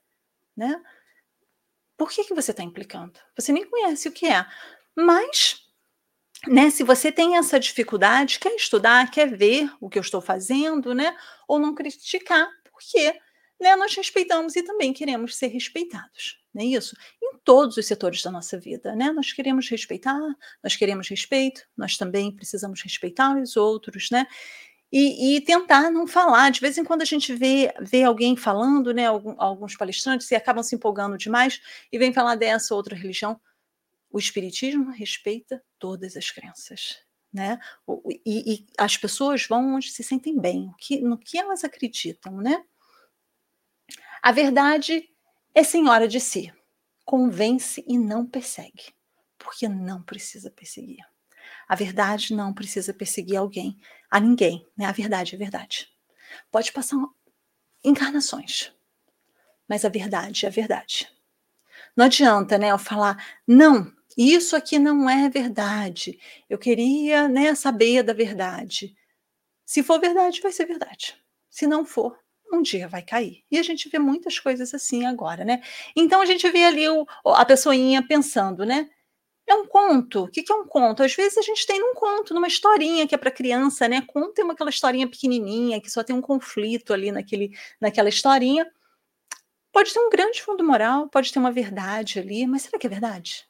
[0.56, 0.82] Né?
[1.98, 3.20] Por que, que você está implicando?
[3.36, 4.46] Você nem conhece o que é.
[4.96, 5.64] Mas
[6.48, 10.94] né, se você tem essa dificuldade, quer estudar, quer ver o que eu estou fazendo,
[10.94, 11.16] né,
[11.48, 13.18] ou não criticar, porque
[13.60, 16.96] né, nós respeitamos e também queremos ser respeitados, não é isso?
[17.22, 19.12] Em todos os setores da nossa vida, né?
[19.12, 20.20] Nós queremos respeitar,
[20.62, 24.28] nós queremos respeito, nós também precisamos respeitar os outros, né?
[24.96, 26.52] E, e, tentar não falar.
[26.52, 29.08] De vez em quando a gente vê, vê alguém falando, né?
[29.08, 31.60] alguns palestrantes, e acabam se empolgando demais
[31.92, 33.42] e vem falar dessa outra religião.
[34.12, 37.00] O Espiritismo respeita todas as crenças.
[37.34, 37.58] Né?
[38.24, 42.38] E, e as pessoas vão onde se sentem bem, que, no que elas acreditam.
[42.38, 42.64] Né?
[44.22, 45.10] A verdade
[45.56, 46.54] é senhora de si,
[47.04, 48.94] convence e não persegue,
[49.40, 51.04] porque não precisa perseguir.
[51.74, 54.86] A verdade não precisa perseguir alguém, a ninguém, né?
[54.86, 55.90] A verdade é verdade.
[56.52, 56.98] Pode passar
[57.84, 58.72] encarnações,
[59.68, 61.12] mas a verdade é a verdade.
[61.98, 66.20] Não adianta, né, eu falar, não, isso aqui não é verdade.
[66.48, 68.96] Eu queria né, saber da verdade.
[69.66, 71.18] Se for verdade, vai ser verdade.
[71.50, 72.20] Se não for,
[72.52, 73.44] um dia vai cair.
[73.50, 75.60] E a gente vê muitas coisas assim agora, né?
[75.96, 78.92] Então a gente vê ali o, a pessoinha pensando, né?
[79.48, 80.24] É um conto.
[80.24, 81.04] O que é um conto?
[81.04, 84.02] Às vezes a gente tem num conto, numa historinha que é para criança, né?
[84.02, 88.66] Conto é uma, aquela historinha pequenininha que só tem um conflito ali naquele, naquela historinha.
[89.72, 92.90] Pode ter um grande fundo moral, pode ter uma verdade ali, mas será que é
[92.90, 93.46] verdade?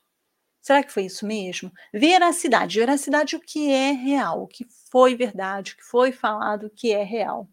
[0.62, 1.72] Será que foi isso mesmo?
[1.94, 2.80] Veracidade.
[2.80, 6.92] Veracidade, o que é real, o que foi verdade, o que foi falado, o que
[6.92, 7.48] é real.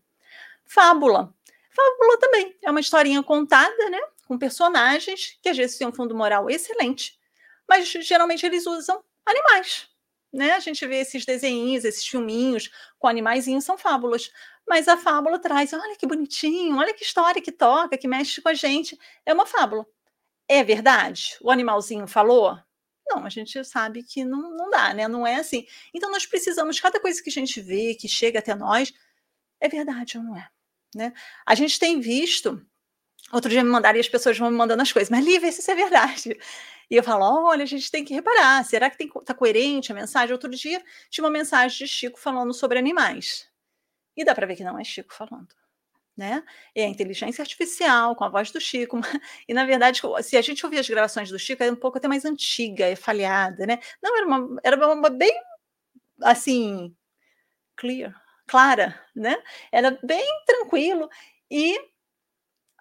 [0.64, 1.35] Fábula.
[1.70, 4.00] Fábula também é uma historinha contada, né?
[4.26, 7.18] Com personagens que às vezes têm um fundo moral excelente,
[7.71, 9.89] mas geralmente eles usam animais.
[10.33, 10.55] Né?
[10.55, 14.33] A gente vê esses desenhos, esses filminhos com animaizinhos, são fábulas.
[14.69, 18.49] Mas a fábula traz, olha que bonitinho, olha que história que toca, que mexe com
[18.49, 18.99] a gente.
[19.25, 19.87] É uma fábula.
[20.49, 21.37] É verdade?
[21.41, 22.59] O animalzinho falou?
[23.09, 25.07] Não, a gente sabe que não, não dá, né?
[25.07, 25.65] Não é assim.
[25.95, 28.93] Então, nós precisamos, cada coisa que a gente vê, que chega até nós,
[29.61, 30.49] é verdade ou não é?
[30.93, 31.13] Né?
[31.47, 32.65] A gente tem visto.
[33.33, 35.61] Outro dia me mandaram e as pessoas vão me mandando as coisas, mas Lívia, se
[35.61, 36.38] isso é verdade.
[36.90, 40.33] E eu falo: olha, a gente tem que reparar, será que está coerente a mensagem?
[40.33, 43.49] Outro dia tinha uma mensagem de Chico falando sobre animais.
[44.16, 45.49] E dá para ver que não é Chico falando
[46.21, 46.45] né?
[46.75, 49.01] É a inteligência artificial, com a voz do Chico.
[49.49, 52.07] E, na verdade, se a gente ouvir as gravações do Chico, é um pouco até
[52.07, 53.79] mais antiga, é falhada, né?
[54.03, 55.33] Não, era uma, era uma bem,
[56.23, 56.95] assim,
[57.77, 58.14] clear,
[58.47, 59.43] clara, né?
[59.73, 61.09] Era bem tranquilo.
[61.51, 61.81] E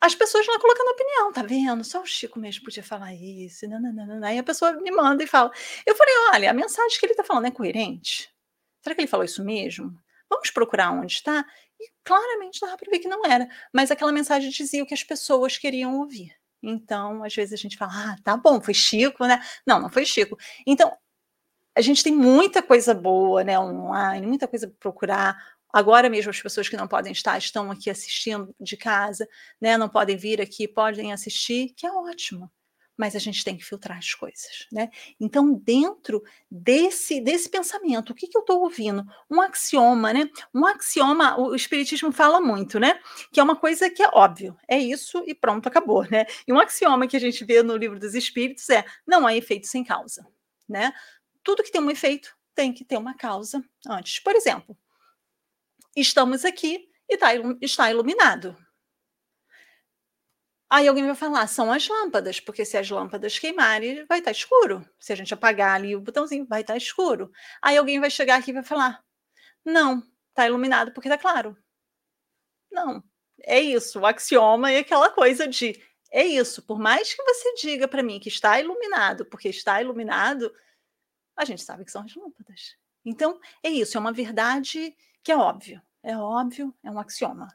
[0.01, 1.83] as pessoas lá colocando opinião, tá vendo?
[1.83, 3.67] Só o Chico mesmo podia falar isso.
[3.67, 4.23] Não.
[4.23, 5.51] Aí a pessoa me manda e fala.
[5.85, 8.29] Eu falei, olha, a mensagem que ele está falando é coerente?
[8.81, 9.93] Será que ele falou isso mesmo?
[10.29, 11.45] Vamos procurar onde está?
[11.79, 13.47] E claramente dava para ver que não era.
[13.73, 16.33] Mas aquela mensagem dizia o que as pessoas queriam ouvir.
[16.61, 19.41] Então, às vezes a gente fala, ah, tá bom, foi Chico, né?
[19.65, 20.37] Não, não foi Chico.
[20.67, 20.95] Então,
[21.75, 25.58] a gente tem muita coisa boa, né, online, muita coisa para procurar.
[25.71, 29.27] Agora mesmo as pessoas que não podem estar estão aqui assistindo de casa,
[29.61, 32.51] né, não podem vir aqui, podem assistir, que é ótimo
[32.99, 34.89] mas a gente tem que filtrar as coisas, né?
[35.17, 39.05] Então, dentro desse, desse pensamento, o que, que eu estou ouvindo?
[39.31, 40.29] Um axioma, né?
[40.53, 42.99] Um axioma, o Espiritismo fala muito, né?
[43.31, 46.25] Que é uma coisa que é óbvio, é isso e pronto, acabou, né?
[46.45, 49.67] E um axioma que a gente vê no livro dos Espíritos é: não há efeito
[49.67, 50.27] sem causa,
[50.67, 50.91] né?
[51.41, 54.19] Tudo que tem um efeito tem que ter uma causa antes.
[54.19, 54.77] Por exemplo,
[55.99, 57.29] estamos aqui e tá,
[57.61, 58.55] está iluminado.
[60.71, 64.37] Aí alguém vai falar, são as lâmpadas, porque se as lâmpadas queimarem, vai estar tá
[64.37, 64.87] escuro.
[64.99, 67.31] Se a gente apagar ali o botãozinho, vai estar tá escuro.
[67.61, 69.03] Aí alguém vai chegar aqui e vai falar,
[69.65, 71.57] não, está iluminado porque está claro.
[72.71, 73.03] Não,
[73.41, 73.99] é isso.
[73.99, 75.73] O axioma é aquela coisa de
[76.11, 76.61] é isso.
[76.63, 80.53] Por mais que você diga para mim que está iluminado, porque está iluminado,
[81.35, 82.75] a gente sabe que são as lâmpadas.
[83.05, 83.97] Então, é isso.
[83.97, 85.81] É uma verdade que é óbvio.
[86.03, 87.47] É óbvio, é um axioma.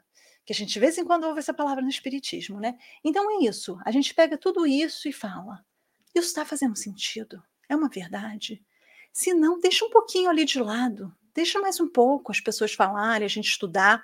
[0.45, 2.77] Que a gente de vez em quando ouve essa palavra no Espiritismo, né?
[3.03, 3.77] Então é isso.
[3.83, 5.65] A gente pega tudo isso e fala.
[6.13, 7.43] Isso está fazendo sentido?
[7.67, 8.63] É uma verdade?
[9.11, 11.13] Se não, deixa um pouquinho ali de lado.
[11.33, 14.03] Deixa mais um pouco as pessoas falarem, a gente estudar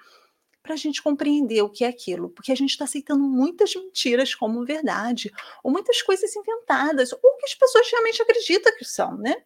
[0.61, 4.35] para a gente compreender o que é aquilo, porque a gente está aceitando muitas mentiras
[4.35, 5.31] como verdade,
[5.63, 9.43] ou muitas coisas inventadas, ou que as pessoas realmente acreditam que são, né?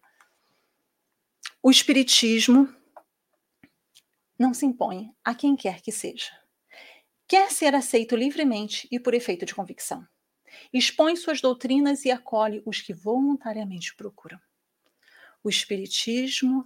[1.62, 2.68] O Espiritismo
[4.38, 6.30] não se impõe a quem quer que seja.
[7.28, 10.06] Quer ser aceito livremente e por efeito de convicção.
[10.72, 14.38] Expõe suas doutrinas e acolhe os que voluntariamente procuram.
[15.42, 16.64] O Espiritismo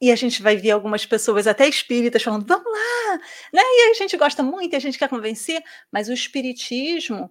[0.00, 3.16] e a gente vai ver algumas pessoas, até espíritas, falando, vamos lá,
[3.52, 3.60] né?
[3.62, 7.30] E a gente gosta muito, a gente quer convencer, mas o espiritismo,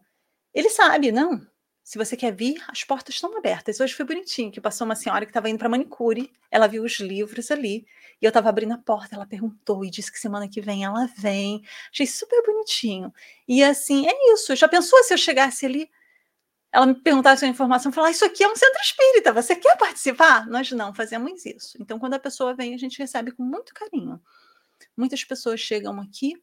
[0.53, 1.47] ele sabe, não.
[1.87, 3.79] Se você quer vir, as portas estão abertas.
[3.79, 6.99] Hoje foi bonitinho, que passou uma senhora que estava indo para manicure, ela viu os
[6.99, 7.87] livros ali,
[8.21, 11.09] e eu estava abrindo a porta, ela perguntou e disse que semana que vem ela
[11.17, 11.63] vem.
[11.89, 13.13] Achei super bonitinho.
[13.47, 14.53] E assim, é isso.
[14.53, 15.89] Já pensou se eu chegasse ali?
[16.73, 20.45] ela me perguntasse a informação, falar: Isso aqui é um centro espírita, você quer participar?
[20.45, 21.77] Nós não fazemos isso.
[21.79, 24.21] Então, quando a pessoa vem, a gente recebe com muito carinho.
[24.95, 26.33] Muitas pessoas chegam aqui,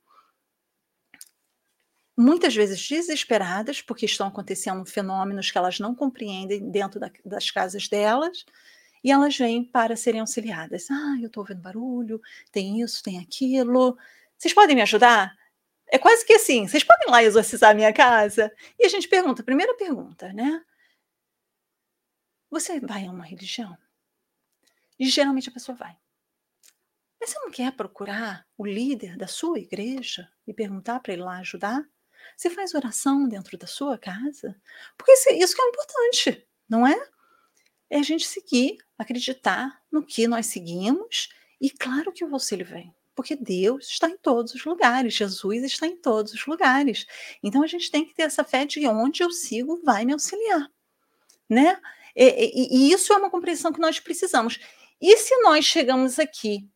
[2.16, 7.88] muitas vezes desesperadas, porque estão acontecendo fenômenos que elas não compreendem dentro da, das casas
[7.88, 8.44] delas,
[9.02, 10.90] e elas vêm para serem auxiliadas.
[10.90, 13.98] Ah, eu estou ouvindo barulho, tem isso, tem aquilo.
[14.38, 15.36] Vocês podem me ajudar?
[15.88, 18.52] É quase que assim, vocês podem lá exorcizar a minha casa?
[18.78, 20.64] E a gente pergunta, primeira pergunta, né?
[22.50, 23.76] Você vai a uma religião?
[24.98, 25.96] E geralmente a pessoa vai.
[27.20, 31.38] Mas você não quer procurar o líder da sua igreja e perguntar para ele lá
[31.38, 31.84] ajudar?
[32.36, 34.56] Você faz oração dentro da sua casa?
[34.96, 37.08] Porque isso, isso que é importante, não é?
[37.90, 41.28] É a gente seguir, acreditar no que nós seguimos
[41.60, 45.86] e claro que o auxílio vem porque Deus está em todos os lugares, Jesus está
[45.86, 47.06] em todos os lugares.
[47.42, 50.70] Então a gente tem que ter essa fé de onde eu sigo vai me auxiliar,
[51.48, 51.80] né?
[52.14, 54.58] E, e, e isso é uma compreensão que nós precisamos.
[55.00, 56.68] E se nós chegamos aqui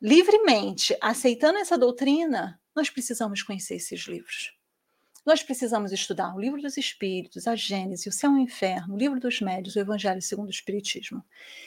[0.00, 4.57] livremente aceitando essa doutrina, nós precisamos conhecer esses livros.
[5.28, 8.96] Nós precisamos estudar o livro dos Espíritos, a Gênese, o Céu e o Inferno, o
[8.96, 11.22] livro dos Médios, o Evangelho segundo o Espiritismo.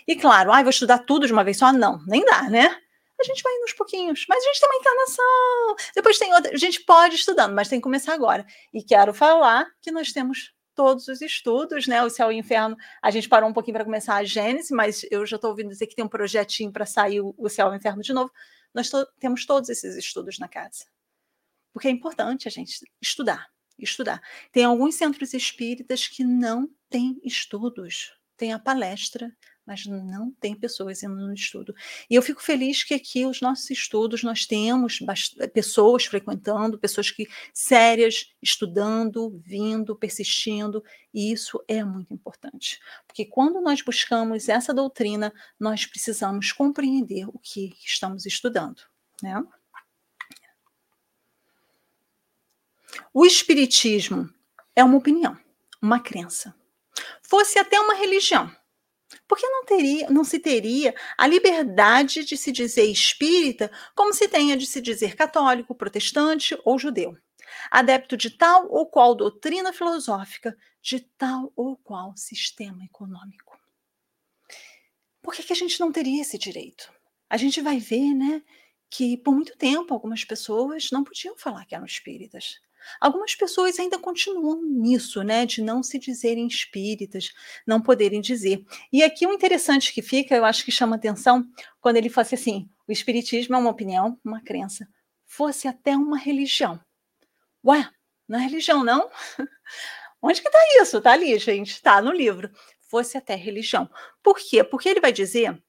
[0.07, 1.71] E claro, ah, vou estudar tudo de uma vez só?
[1.71, 2.75] Não, nem dá, né?
[3.19, 4.25] a gente vai aos pouquinhos.
[4.27, 6.51] Mas a gente tem uma encarnação, depois tem outra.
[6.51, 8.43] A gente pode estudando, mas tem que começar agora.
[8.73, 12.03] E quero falar que nós temos todos os estudos, né?
[12.03, 15.05] O céu e o inferno, a gente parou um pouquinho para começar a Gênesis, mas
[15.11, 17.75] eu já estou ouvindo dizer que tem um projetinho para sair o, céu e o
[17.75, 18.31] inferno de novo.
[18.73, 20.85] Nós to temos todos esses estudos na casa.
[21.73, 24.21] Porque é importante a gente estudar, estudar.
[24.51, 28.13] Tem alguns centros espíritas que não têm estudos.
[28.37, 29.31] Tem a palestra,
[29.65, 31.73] mas não tem pessoas indo no estudo.
[32.09, 34.99] E eu fico feliz que aqui os nossos estudos nós temos
[35.53, 42.79] pessoas frequentando, pessoas que sérias, estudando, vindo, persistindo, e isso é muito importante.
[43.07, 48.81] Porque quando nós buscamos essa doutrina, nós precisamos compreender o que estamos estudando,
[49.21, 49.41] né?
[53.13, 54.29] O espiritismo
[54.75, 55.37] é uma opinião,
[55.81, 56.55] uma crença.
[57.21, 58.53] Fosse até uma religião,
[59.27, 64.55] porque não teria, não se teria a liberdade de se dizer espírita como se tenha
[64.57, 67.17] de se dizer católico, protestante ou judeu,
[67.69, 73.59] adepto de tal ou qual doutrina filosófica, de tal ou qual sistema econômico.
[75.21, 76.91] Por que, que a gente não teria esse direito?
[77.29, 78.41] A gente vai ver, né,
[78.89, 82.59] que por muito tempo algumas pessoas não podiam falar que eram espíritas.
[82.99, 87.31] Algumas pessoas ainda continuam nisso, né, de não se dizerem espíritas,
[87.65, 88.63] não poderem dizer.
[88.91, 91.45] E aqui o interessante que fica, eu acho que chama atenção,
[91.79, 94.87] quando ele fala assim: o espiritismo é uma opinião, uma crença,
[95.25, 96.79] fosse até uma religião.
[97.65, 97.89] Ué,
[98.27, 99.09] não é religião, não?
[100.21, 100.97] Onde que está isso?
[100.97, 102.51] Está ali, gente, está no livro.
[102.81, 103.89] Fosse até religião.
[104.21, 104.63] Por quê?
[104.63, 105.61] Porque ele vai dizer,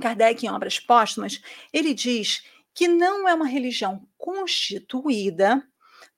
[0.00, 1.40] Kardec, em obras póstumas,
[1.72, 5.66] ele diz que não é uma religião constituída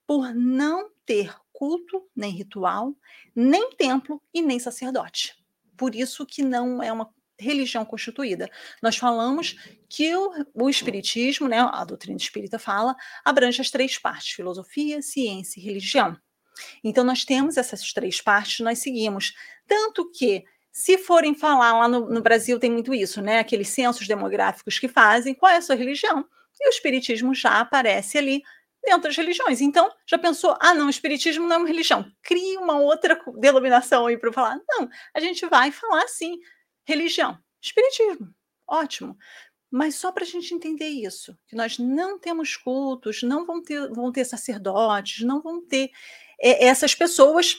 [0.08, 2.96] por não ter culto, nem ritual,
[3.36, 5.36] nem templo e nem sacerdote.
[5.76, 8.48] Por isso que não é uma religião constituída.
[8.82, 9.54] Nós falamos
[9.86, 15.60] que o, o Espiritismo, né, a doutrina espírita fala, abrange as três partes: filosofia, ciência
[15.60, 16.16] e religião.
[16.82, 19.34] Então, nós temos essas três partes, nós seguimos.
[19.66, 20.42] Tanto que,
[20.72, 23.40] se forem falar lá no, no Brasil, tem muito isso, né?
[23.40, 26.24] Aqueles censos demográficos que fazem, qual é a sua religião?
[26.58, 28.42] E o Espiritismo já aparece ali
[28.82, 29.60] dentro das religiões.
[29.60, 32.10] Então, já pensou, ah, não, o Espiritismo não é uma religião.
[32.22, 34.60] Cria uma outra denominação aí para falar.
[34.68, 36.38] Não, a gente vai falar assim,
[36.84, 38.28] religião, Espiritismo,
[38.66, 39.16] ótimo.
[39.70, 43.88] Mas só para a gente entender isso, que nós não temos cultos, não vão ter,
[43.90, 45.90] vão ter sacerdotes, não vão ter
[46.40, 47.56] é, essas pessoas,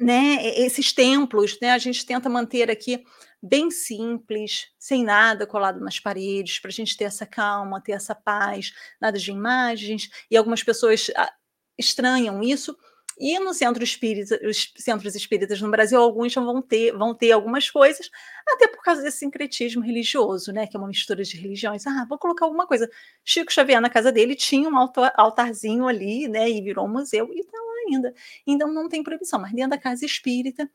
[0.00, 3.04] né, esses templos, né, a gente tenta manter aqui
[3.42, 8.14] bem simples, sem nada colado nas paredes, para a gente ter essa calma, ter essa
[8.14, 11.32] paz, nada de imagens, e algumas pessoas ah,
[11.78, 12.76] estranham isso,
[13.20, 17.68] e no centro espírita, os centros espíritas no Brasil, alguns vão ter, vão ter algumas
[17.70, 18.10] coisas,
[18.48, 20.66] até por causa desse sincretismo religioso, né?
[20.66, 21.86] Que é uma mistura de religiões.
[21.86, 22.88] Ah, vou colocar alguma coisa.
[23.22, 24.74] Chico Xavier, na casa dele, tinha um
[25.16, 26.48] altarzinho ali, né?
[26.48, 28.14] E virou um museu, e está lá ainda.
[28.46, 30.70] Então não tem proibição, mas dentro da casa espírita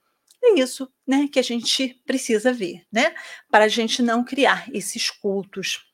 [0.45, 1.27] é isso, né?
[1.31, 3.13] Que a gente precisa ver, né?
[3.49, 5.85] Para a gente não criar esses cultos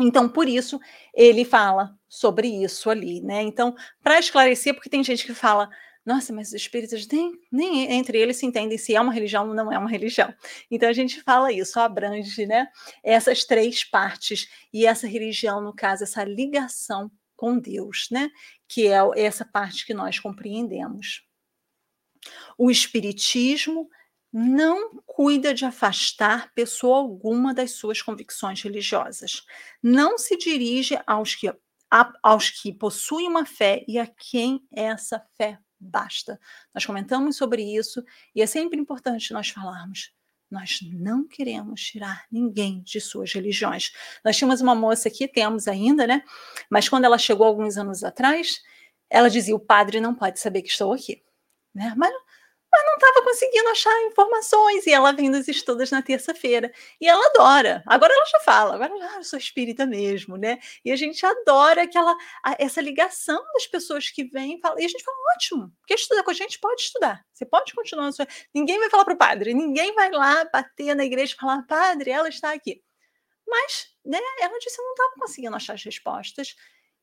[0.00, 0.80] então, por isso,
[1.14, 3.42] ele fala sobre isso ali, né?
[3.42, 5.70] Então, para esclarecer, porque tem gente que fala,
[6.04, 9.54] nossa, mas os espíritas nem, nem entre eles se entendem se é uma religião ou
[9.54, 10.32] não é uma religião.
[10.70, 12.68] Então, a gente fala isso, abrange, né?
[13.02, 18.30] Essas três partes, e essa religião, no caso, essa ligação com Deus, né?
[18.68, 21.25] Que é essa parte que nós compreendemos.
[22.56, 23.88] O espiritismo
[24.32, 29.46] não cuida de afastar pessoa alguma das suas convicções religiosas.
[29.82, 31.48] Não se dirige aos que,
[31.90, 36.38] a, aos que possuem uma fé e a quem essa fé basta.
[36.74, 38.04] Nós comentamos sobre isso
[38.34, 40.12] e é sempre importante nós falarmos.
[40.50, 43.92] Nós não queremos tirar ninguém de suas religiões.
[44.24, 46.22] Nós tínhamos uma moça aqui, temos ainda, né?
[46.70, 48.60] Mas quando ela chegou alguns anos atrás,
[49.10, 51.25] ela dizia: o padre não pode saber que estou aqui.
[51.76, 51.92] Né?
[51.96, 52.12] Mas
[52.76, 54.86] mas não estava conseguindo achar informações.
[54.86, 56.70] E ela vem dos estudos na terça-feira.
[57.00, 57.82] E ela adora.
[57.86, 60.58] Agora ela já fala, agora ah, eu sou espírita mesmo, né?
[60.84, 62.14] E a gente adora aquela,
[62.58, 64.60] essa ligação das pessoas que vêm.
[64.78, 66.58] E a gente fala, ótimo, quer estudar com a gente?
[66.58, 67.24] Pode estudar.
[67.32, 68.12] Você pode continuar.
[68.12, 68.26] Sua...
[68.54, 72.10] Ninguém vai falar para o padre, ninguém vai lá bater na igreja e falar, padre,
[72.10, 72.82] ela está aqui.
[73.48, 76.56] Mas, né, ela disse, eu não estava conseguindo achar as respostas.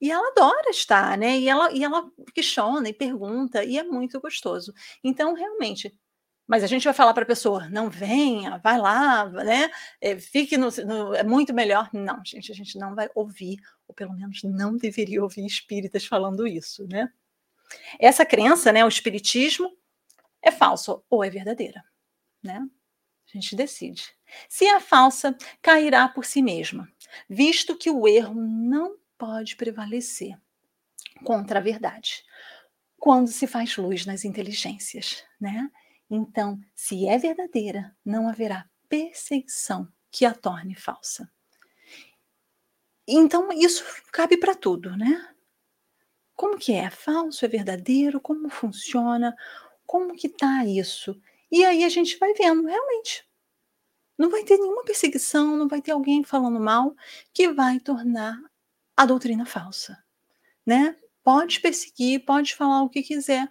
[0.04, 1.39] E ela adora estar, né?
[1.39, 4.74] E ela, e ela questiona e pergunta, e é muito gostoso.
[5.01, 5.97] Então, realmente,
[6.45, 9.72] mas a gente vai falar para a pessoa, não venha, vai lá, né?
[10.01, 11.89] É, fique no, no, É muito melhor.
[11.93, 13.56] Não, gente, a gente não vai ouvir,
[13.88, 17.08] ou pelo menos não deveria ouvir espíritas falando isso, né?
[17.97, 19.72] Essa crença, né, o espiritismo,
[20.41, 21.82] é falso ou é verdadeira,
[22.43, 22.60] né?
[23.26, 24.14] A gente decide.
[24.49, 26.91] Se é falsa, cairá por si mesma,
[27.30, 30.38] visto que o erro não pode prevalecer
[31.24, 32.26] contra a verdade
[32.97, 35.71] quando se faz luz nas inteligências, né?
[36.09, 41.32] Então, se é verdadeira, não haverá perseguição que a torne falsa.
[43.07, 45.34] Então, isso cabe para tudo, né?
[46.36, 46.89] Como que é?
[46.89, 48.19] Falso, é verdadeiro?
[48.19, 49.34] Como funciona?
[49.86, 51.17] Como que tá isso?
[51.49, 53.26] E aí a gente vai vendo, realmente.
[54.17, 56.93] Não vai ter nenhuma perseguição, não vai ter alguém falando mal
[57.34, 58.38] que vai tornar
[58.95, 59.97] a doutrina falsa,
[60.65, 60.95] né?
[61.23, 63.47] Pode perseguir, pode falar o que quiser,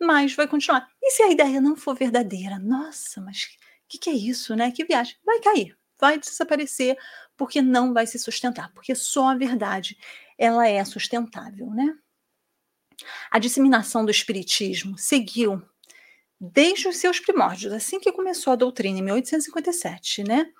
[0.00, 0.88] mas vai continuar.
[1.02, 2.58] E se a ideia não for verdadeira?
[2.58, 3.48] Nossa, mas o
[3.88, 4.70] que, que é isso, né?
[4.70, 5.16] Que viagem?
[5.24, 6.96] Vai cair, vai desaparecer,
[7.36, 9.98] porque não vai se sustentar, porque só a verdade
[10.38, 11.94] ela é sustentável, né?
[13.30, 15.62] A disseminação do espiritismo seguiu
[16.40, 20.50] desde os seus primórdios, assim que começou a doutrina em 1857, né?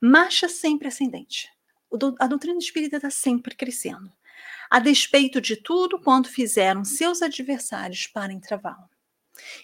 [0.00, 1.48] Marcha sempre ascendente
[2.18, 4.12] a doutrina espírita está sempre crescendo,
[4.70, 8.88] a despeito de tudo quanto fizeram seus adversários para entravá-la.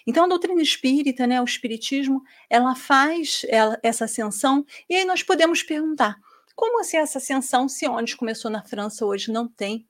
[0.07, 5.21] Então, a doutrina espírita, né, o espiritismo, ela faz ela, essa ascensão, e aí nós
[5.21, 6.15] podemos perguntar:
[6.55, 9.85] como assim essa ascensão, se onde começou na França hoje não tem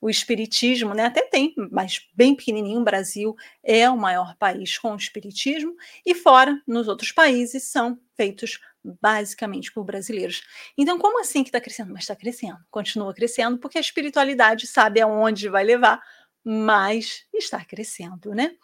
[0.00, 1.04] o espiritismo, né?
[1.06, 2.80] Até tem, mas bem pequenininho.
[2.80, 5.74] O Brasil é o maior país com o espiritismo
[6.04, 10.42] e fora, nos outros países, são feitos basicamente por brasileiros.
[10.76, 11.92] Então, como assim que está crescendo?
[11.92, 16.02] Mas está crescendo, continua crescendo, porque a espiritualidade sabe aonde vai levar,
[16.44, 18.56] mas está crescendo, né?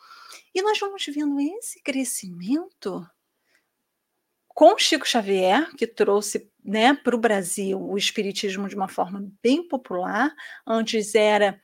[0.55, 3.09] E nós vamos vendo esse crescimento
[4.49, 9.67] com Chico Xavier, que trouxe né, para o Brasil o espiritismo de uma forma bem
[9.67, 10.35] popular.
[10.67, 11.63] Antes era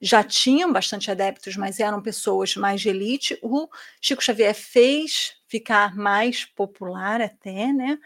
[0.00, 3.38] já tinham bastante adeptos, mas eram pessoas mais de elite.
[3.42, 3.68] O
[4.00, 7.98] Chico Xavier fez ficar mais popular até, né?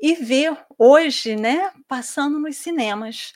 [0.00, 3.32] e ver hoje, né, passando nos cinemas,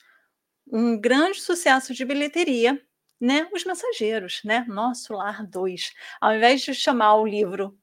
[0.70, 2.80] um grande sucesso de bilheteria,
[3.20, 5.92] né, Os Mensageiros, né, Nosso Lar 2.
[6.20, 7.76] Ao invés de chamar o livro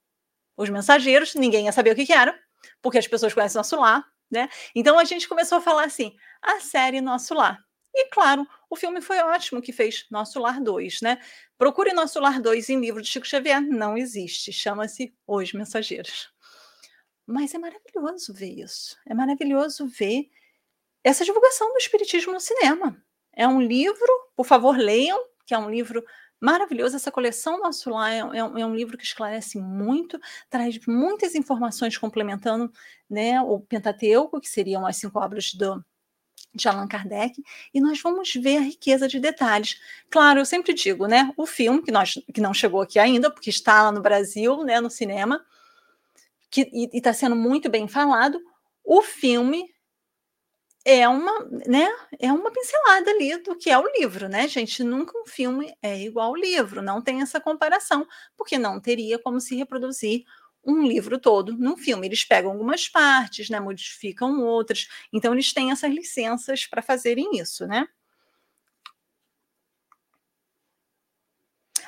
[0.57, 2.38] Os Mensageiros, ninguém ia saber o que, que era,
[2.82, 4.49] porque as pessoas conhecem Nosso Lar, né?
[4.76, 7.60] Então a gente começou a falar assim, a série Nosso Lar.
[7.93, 11.20] E claro, o filme foi ótimo que fez Nosso Lar 2, né?
[11.58, 16.30] Procure Nosso Lar 2 em livro de Chico Xavier, não existe, chama-se Os Mensageiros.
[17.26, 18.98] Mas é maravilhoso ver isso.
[19.08, 20.30] É maravilhoso ver
[21.04, 23.02] essa divulgação do espiritismo no cinema.
[23.34, 26.04] É um livro, por favor, leiam, que é um livro
[26.40, 26.96] maravilhoso.
[26.96, 31.36] Essa coleção Nosso Lar é, é, um, é um livro que esclarece muito, traz muitas
[31.36, 32.72] informações complementando
[33.10, 35.84] né, o Pentateuco, que seriam as cinco obras do,
[36.54, 37.43] de Allan Kardec,
[37.74, 39.80] e nós vamos ver a riqueza de detalhes.
[40.10, 43.50] Claro, eu sempre digo, né, o filme, que, nós, que não chegou aqui ainda, porque
[43.50, 45.45] está lá no Brasil, né, no cinema,
[46.50, 48.41] que, e está sendo muito bem falado,
[48.84, 49.64] o filme
[50.84, 51.88] é uma, né,
[52.20, 54.84] é uma pincelada ali do que é o livro, né, gente?
[54.84, 59.39] Nunca um filme é igual ao livro, não tem essa comparação, porque não teria como
[59.39, 60.24] se reproduzir
[60.64, 62.07] um livro todo num filme.
[62.07, 67.66] Eles pegam algumas partes, né, modificam outras, então eles têm essas licenças para fazerem isso,
[67.68, 67.88] né?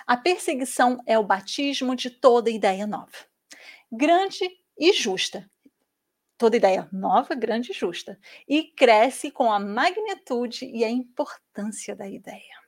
[0.08, 3.12] A perseguição é o batismo de toda ideia nova,
[3.92, 5.50] grande e justa,
[6.38, 12.08] toda ideia nova, grande e justa, e cresce com a magnitude e a importância da
[12.08, 12.60] ideia.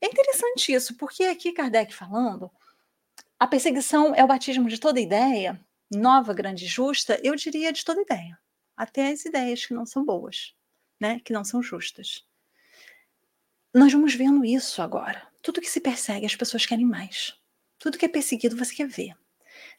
[0.00, 2.50] É interessante isso, porque aqui Kardec falando,
[3.38, 5.60] a perseguição é o batismo de toda ideia,
[5.90, 8.38] nova, grande e justa, eu diria de toda ideia,
[8.76, 10.54] até as ideias que não são boas,
[11.00, 12.24] né, que não são justas.
[13.74, 15.22] Nós vamos vendo isso agora.
[15.42, 17.34] Tudo que se persegue, as pessoas querem mais.
[17.78, 19.14] Tudo que é perseguido, você quer ver.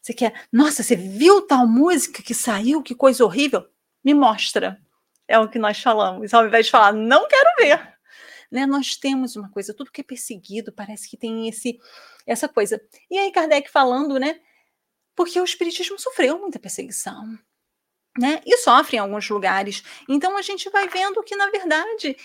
[0.00, 3.68] Você quer, nossa, você viu tal música que saiu, que coisa horrível?
[4.04, 4.80] Me mostra.
[5.26, 6.32] É o que nós falamos.
[6.32, 7.97] Ao invés de falar, não quero ver.
[8.50, 8.66] Né?
[8.66, 11.78] Nós temos uma coisa, tudo que é perseguido parece que tem esse,
[12.26, 12.80] essa coisa.
[13.10, 14.40] E aí, Kardec falando, né?
[15.14, 17.38] Porque o Espiritismo sofreu muita perseguição.
[18.18, 18.40] Né?
[18.46, 19.82] E sofre em alguns lugares.
[20.08, 22.16] Então a gente vai vendo que, na verdade,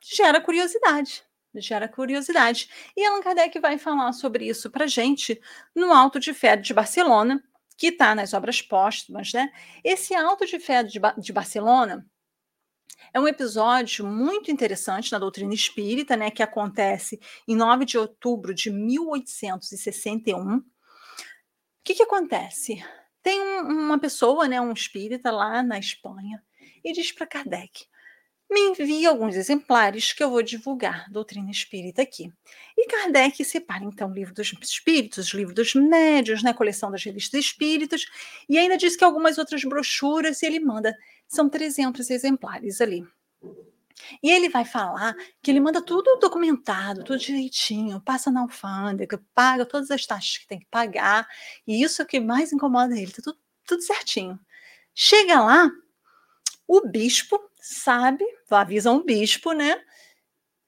[0.00, 1.24] gera curiosidade
[1.60, 2.68] gera curiosidade.
[2.96, 5.40] E Allan Kardec vai falar sobre isso para gente
[5.74, 7.42] no Alto de Fé de Barcelona,
[7.76, 9.52] que está nas obras póstumas, né?
[9.82, 12.06] Esse Alto de Fé de, ba de Barcelona
[13.12, 18.54] é um episódio muito interessante na doutrina espírita, né, que acontece em 9 de outubro
[18.54, 20.56] de 1861.
[20.56, 20.62] O
[21.84, 22.84] que, que acontece?
[23.22, 26.42] Tem um, uma pessoa, né, um espírita lá na Espanha,
[26.84, 27.86] e diz para Kardec:
[28.50, 32.32] me envie alguns exemplares que eu vou divulgar doutrina espírita aqui.
[32.76, 37.02] E Kardec separa então o livro dos espíritos, o livro dos médios, né, coleção das
[37.02, 38.04] revistas espíritas,
[38.48, 40.96] e ainda diz que algumas outras brochuras ele manda,
[41.28, 43.06] são 300 exemplares ali.
[44.22, 49.64] E ele vai falar que ele manda tudo documentado, tudo direitinho, passa na alfândega, paga
[49.64, 51.26] todas as taxas que tem que pagar,
[51.66, 54.38] e isso é o que mais incomoda ele, tá tudo, tudo certinho.
[54.94, 55.70] Chega lá,
[56.66, 59.80] o bispo sabe, avisa um bispo, né?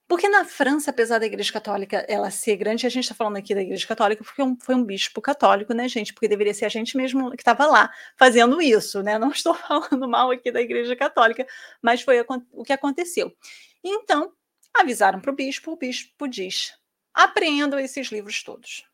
[0.07, 3.53] Porque na França, apesar da Igreja Católica ela ser grande, a gente está falando aqui
[3.53, 6.13] da Igreja Católica porque um, foi um bispo católico, né, gente?
[6.13, 9.17] Porque deveria ser a gente mesmo que estava lá fazendo isso, né?
[9.19, 11.45] Não estou falando mal aqui da Igreja Católica,
[11.81, 13.35] mas foi o que aconteceu.
[13.83, 14.31] Então,
[14.73, 16.73] avisaram para o bispo, o bispo diz:
[17.13, 18.85] apreendam esses livros todos.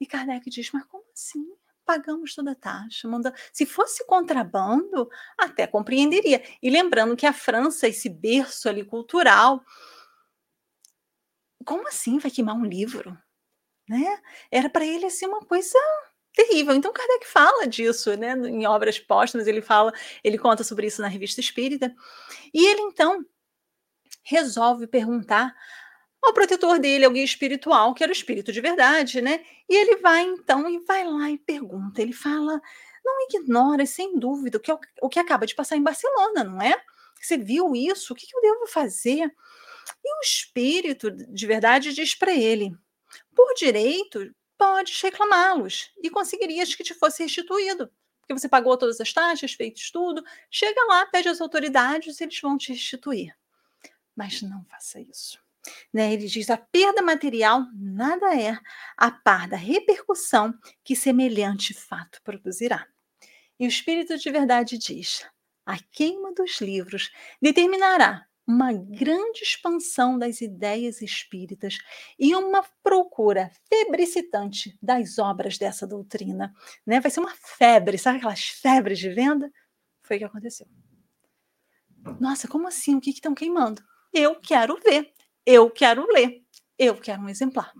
[0.00, 1.44] E Kardec diz: mas como assim?
[1.84, 3.08] pagamos toda a taxa.
[3.08, 3.34] Manda...
[3.52, 6.40] Se fosse contrabando, até compreenderia.
[6.62, 9.64] E lembrando que a França, esse berço ali cultural,
[11.64, 13.16] como assim vai queimar um livro?
[13.88, 14.18] Né?
[14.50, 15.78] Era para ele assim uma coisa
[16.34, 16.74] terrível.
[16.74, 18.32] Então Kardec fala disso, né?
[18.32, 19.92] Em obras póstumas ele fala,
[20.22, 21.94] ele conta sobre isso na Revista Espírita.
[22.54, 23.24] E ele então
[24.22, 25.54] resolve perguntar
[26.22, 29.42] ao protetor dele, ao guia espiritual, que era o espírito de verdade, né?
[29.68, 32.02] E ele vai então e vai lá e pergunta.
[32.02, 32.60] Ele fala:
[33.04, 36.60] não ignora, sem dúvida, o que, é o que acaba de passar em Barcelona, não
[36.60, 36.80] é?
[37.20, 38.12] Você viu isso?
[38.12, 39.30] O que, que eu devo fazer?
[40.04, 42.76] E o espírito de verdade diz para ele:
[43.34, 47.90] por direito, podes reclamá-los e conseguirias que te fosse restituído.
[48.20, 50.22] Porque você pagou todas as taxas, feitos tudo.
[50.50, 53.34] Chega lá, pede às autoridades eles vão te restituir.
[54.14, 55.38] Mas não faça isso.
[55.92, 56.12] Né?
[56.12, 58.58] Ele diz: a perda material nada é
[58.96, 60.54] a par da repercussão
[60.84, 62.86] que semelhante fato produzirá.
[63.58, 65.26] E o Espírito de Verdade diz:
[65.66, 67.10] a queima dos livros
[67.40, 71.78] determinará uma grande expansão das ideias espíritas
[72.18, 76.52] e uma procura febricitante das obras dessa doutrina.
[76.84, 76.98] Né?
[76.98, 79.50] Vai ser uma febre, sabe aquelas febres de venda?
[80.02, 80.66] Foi o que aconteceu.
[82.18, 82.96] Nossa, como assim?
[82.96, 83.82] O que estão queimando?
[84.12, 85.12] Eu quero ver,
[85.46, 86.42] eu quero ler,
[86.76, 87.72] eu quero um exemplar.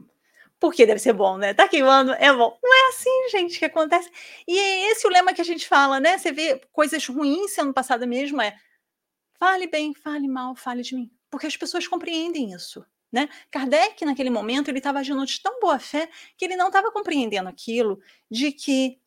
[0.61, 1.53] Porque deve ser bom, né?
[1.53, 2.57] Tá queimando, é bom.
[2.63, 4.09] Não é assim, gente, que acontece.
[4.47, 6.17] E é esse o lema que a gente fala, né?
[6.17, 8.55] Você vê coisas ruins sendo passadas mesmo, é
[9.41, 11.11] fale bem, fale mal, fale de mim.
[11.31, 12.85] Porque as pessoas compreendem isso.
[13.11, 13.29] Né?
[13.51, 17.49] Kardec, naquele momento, ele estava agindo de tão boa fé que ele não estava compreendendo
[17.49, 19.01] aquilo de que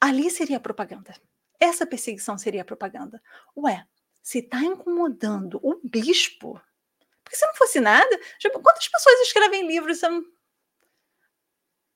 [0.00, 1.14] ali seria propaganda.
[1.58, 3.22] Essa perseguição seria propaganda.
[3.56, 3.86] Ué,
[4.22, 6.60] se está incomodando o bispo,
[7.22, 10.00] porque se não fosse nada, tipo, quantas pessoas escrevem livros?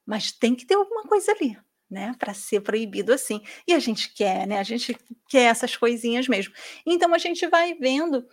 [0.07, 1.59] Mas tem que ter alguma coisa ali,
[1.91, 3.43] né, para ser proibido assim.
[3.67, 4.59] E a gente quer, né?
[4.59, 4.97] A gente
[5.29, 6.55] quer essas coisinhas mesmo.
[6.87, 8.27] Então a gente vai vendo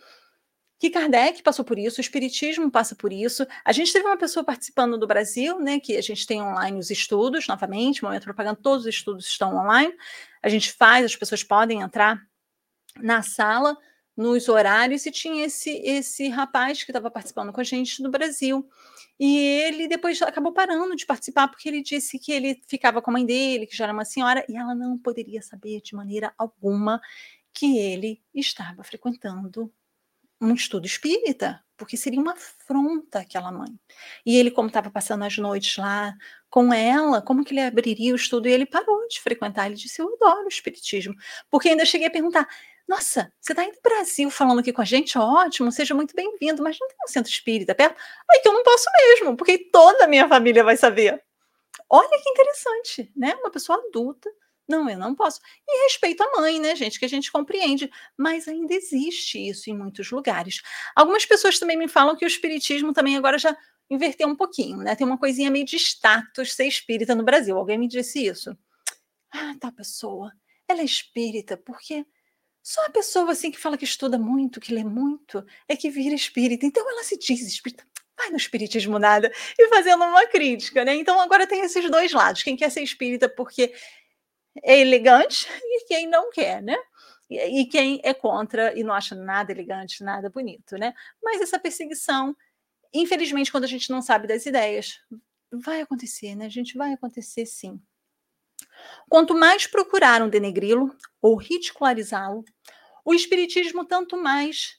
[0.78, 3.44] que Kardec passou por isso, o Espiritismo passa por isso.
[3.64, 5.80] A gente teve uma pessoa participando do Brasil, né?
[5.80, 9.92] Que a gente tem online os estudos, novamente, momento propaganda, todos os estudos estão online.
[10.40, 12.22] A gente faz, as pessoas podem entrar
[12.96, 13.76] na sala,
[14.18, 18.68] nos horários, e tinha esse, esse rapaz que estava participando com a gente do Brasil.
[19.18, 23.12] E ele depois acabou parando de participar, porque ele disse que ele ficava com a
[23.12, 27.00] mãe dele, que já era uma senhora, e ela não poderia saber de maneira alguma
[27.52, 29.72] que ele estava frequentando
[30.40, 33.78] um estudo espírita, porque seria uma afronta aquela mãe.
[34.26, 36.12] E ele, como estava passando as noites lá
[36.50, 38.48] com ela, como que ele abriria o estudo?
[38.48, 39.66] E ele parou de frequentar.
[39.66, 41.14] Ele disse: Eu adoro o espiritismo.
[41.50, 42.48] Porque ainda cheguei a perguntar:
[42.88, 45.18] Nossa, você está indo do Brasil falando aqui com a gente?
[45.18, 48.00] Ótimo, seja muito bem-vindo, mas não tem um centro espírita perto?
[48.30, 51.22] Aí que eu não posso mesmo, porque toda a minha família vai saber.
[51.90, 53.34] Olha que interessante, né?
[53.36, 54.30] Uma pessoa adulta
[54.68, 55.40] não, eu não posso.
[55.66, 59.76] E respeito à mãe, né, gente, que a gente compreende, mas ainda existe isso em
[59.76, 60.60] muitos lugares.
[60.94, 63.56] Algumas pessoas também me falam que o espiritismo também agora já
[63.88, 64.94] inverteu um pouquinho, né?
[64.94, 67.56] Tem uma coisinha meio de status ser espírita no Brasil.
[67.56, 68.54] Alguém me disse isso?
[69.32, 70.30] Ah, tá, pessoa.
[70.68, 72.04] Ela é espírita porque
[72.68, 76.14] só a pessoa assim que fala que estuda muito, que lê muito, é que vira
[76.14, 76.66] espírita.
[76.66, 77.82] Então ela se diz espírita
[78.14, 80.94] vai no espiritismo nada e fazendo uma crítica, né?
[80.94, 82.42] Então agora tem esses dois lados.
[82.42, 83.72] Quem quer ser espírita porque
[84.62, 86.76] é elegante e quem não quer, né?
[87.30, 90.92] E, e quem é contra e não acha nada elegante, nada bonito, né?
[91.22, 92.36] Mas essa perseguição,
[92.92, 95.00] infelizmente, quando a gente não sabe das ideias,
[95.50, 96.44] vai acontecer, né?
[96.44, 97.80] A gente vai acontecer sim.
[99.08, 102.44] Quanto mais procuraram denegri-lo ou ridicularizá-lo,
[103.04, 104.78] o espiritismo tanto mais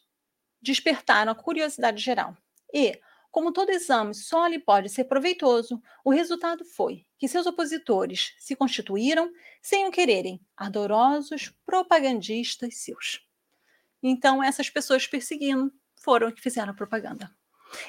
[0.62, 2.38] despertaram a curiosidade geral.
[2.74, 3.00] E,
[3.32, 8.56] como todo exame só lhe pode ser proveitoso, o resultado foi que seus opositores se
[8.56, 9.32] constituíram,
[9.62, 13.22] sem o quererem, ardorosos propagandistas seus.
[14.02, 17.30] Então, essas pessoas perseguindo foram que fizeram propaganda.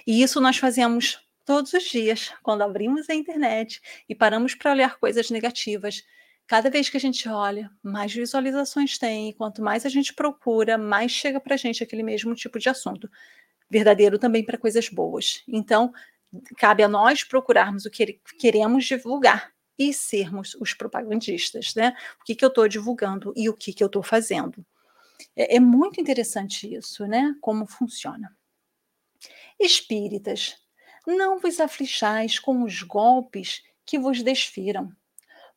[0.06, 4.98] E isso nós fazemos todos os dias, quando abrimos a internet e paramos para olhar
[4.98, 6.04] coisas negativas.
[6.46, 10.76] Cada vez que a gente olha, mais visualizações tem, e quanto mais a gente procura,
[10.76, 13.08] mais chega para a gente aquele mesmo tipo de assunto
[13.70, 15.44] verdadeiro também para coisas boas.
[15.46, 15.92] Então,
[16.56, 21.94] cabe a nós procurarmos o que queremos divulgar e sermos os propagandistas, né?
[22.20, 24.66] O que, que eu estou divulgando e o que, que eu estou fazendo.
[25.34, 27.34] É, é muito interessante isso, né?
[27.40, 28.36] Como funciona.
[29.58, 30.56] Espíritas,
[31.06, 34.94] não vos aflixais com os golpes que vos desfiram,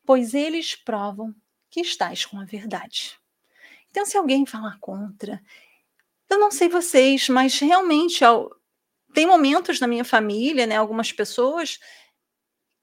[0.05, 1.35] pois eles provam
[1.69, 3.19] que estáis com a verdade.
[3.89, 5.41] Então, se alguém falar contra,
[6.29, 8.23] eu não sei vocês, mas realmente
[9.13, 11.79] tem momentos na minha família, né, algumas pessoas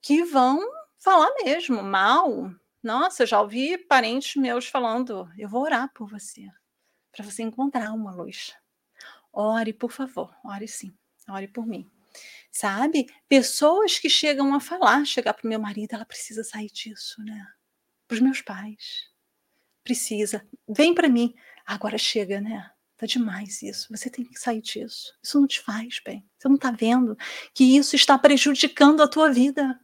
[0.01, 0.61] que vão
[0.99, 2.51] falar mesmo mal.
[2.83, 6.47] Nossa, já ouvi parentes meus falando: eu vou orar por você,
[7.11, 8.55] para você encontrar uma luz.
[9.33, 10.95] Ore, por favor, ore sim,
[11.29, 11.91] ore por mim.
[12.51, 13.07] Sabe?
[13.29, 17.47] Pessoas que chegam a falar, chegar para o meu marido, ela precisa sair disso, né?
[18.09, 19.09] Para os meus pais.
[19.85, 20.47] Precisa.
[20.69, 21.35] Vem para mim.
[21.65, 22.71] Agora chega, né?
[22.97, 23.89] Tá demais isso.
[23.91, 25.15] Você tem que sair disso.
[25.23, 26.29] Isso não te faz bem.
[26.37, 27.17] Você não está vendo
[27.55, 29.81] que isso está prejudicando a tua vida.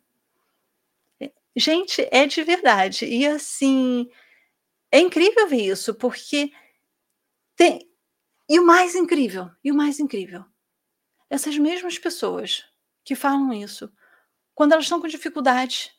[1.20, 3.06] É, gente, é de verdade.
[3.06, 4.06] E assim,
[4.90, 6.52] é incrível ver isso, porque
[7.56, 7.88] tem.
[8.48, 10.44] E o mais incrível, e o mais incrível,
[11.28, 12.64] essas mesmas pessoas
[13.04, 13.92] que falam isso,
[14.54, 15.92] quando elas estão com dificuldade,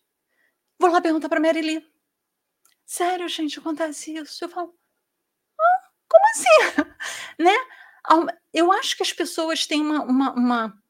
[0.80, 1.88] vou lá perguntar para Mary Lee.
[2.86, 4.44] Sério, gente, acontece isso.
[4.44, 4.74] Eu falo,
[6.08, 6.82] como assim?
[7.38, 7.54] né?
[8.54, 10.84] Eu acho que as pessoas têm uma, uma, uma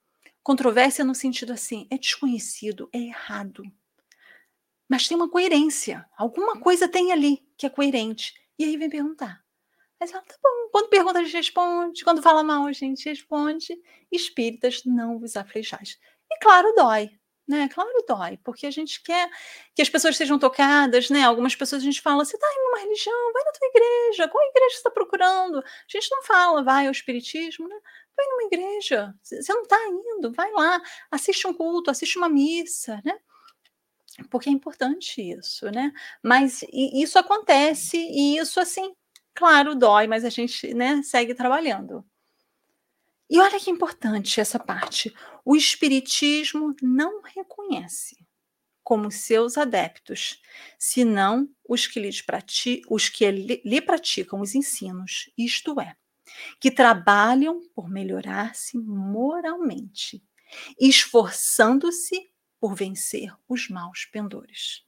[0.44, 3.64] controvérsia no sentido assim: é desconhecido, é errado.
[4.88, 6.08] Mas tem uma coerência.
[6.16, 8.34] Alguma coisa tem ali que é coerente.
[8.58, 9.44] E aí vem perguntar.
[10.00, 10.70] Mas tá bom.
[10.72, 12.04] Quando pergunta, a gente responde.
[12.04, 13.76] Quando fala mal, a gente responde.
[14.12, 15.98] Espíritas, não vos aflejais.
[16.32, 17.10] E claro, dói.
[17.48, 17.70] né?
[17.70, 19.30] Claro, dói, porque a gente quer
[19.74, 21.24] que as pessoas sejam tocadas, né?
[21.24, 24.46] Algumas pessoas a gente fala, você está em uma religião, vai na tua igreja, qual
[24.50, 25.60] igreja você está procurando?
[25.60, 27.76] A gente não fala, vai ao espiritismo, né?
[28.18, 30.82] Vai numa igreja, você não está indo, vai lá,
[31.12, 33.18] assiste um culto, assiste uma missa, né?
[34.32, 35.92] Porque é importante isso, né?
[36.24, 38.94] Mas isso acontece e isso, assim,
[39.38, 42.04] claro, dói, mas a gente né, segue trabalhando.
[43.30, 45.14] E olha que importante essa parte.
[45.46, 48.18] O Espiritismo não reconhece
[48.84, 50.42] como seus adeptos,
[50.80, 55.96] senão os que, prati os que lhe praticam os ensinos, isto é,
[56.60, 60.24] que trabalham por melhorar-se moralmente,
[60.80, 64.87] esforçando-se por vencer os maus pendores.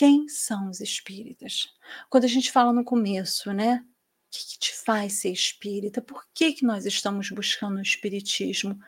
[0.00, 1.68] Quem são os espíritas?
[2.08, 3.84] Quando a gente fala no começo, né?
[3.84, 6.00] O que, que te faz ser espírita?
[6.00, 8.80] Por que, que nós estamos buscando o espiritismo?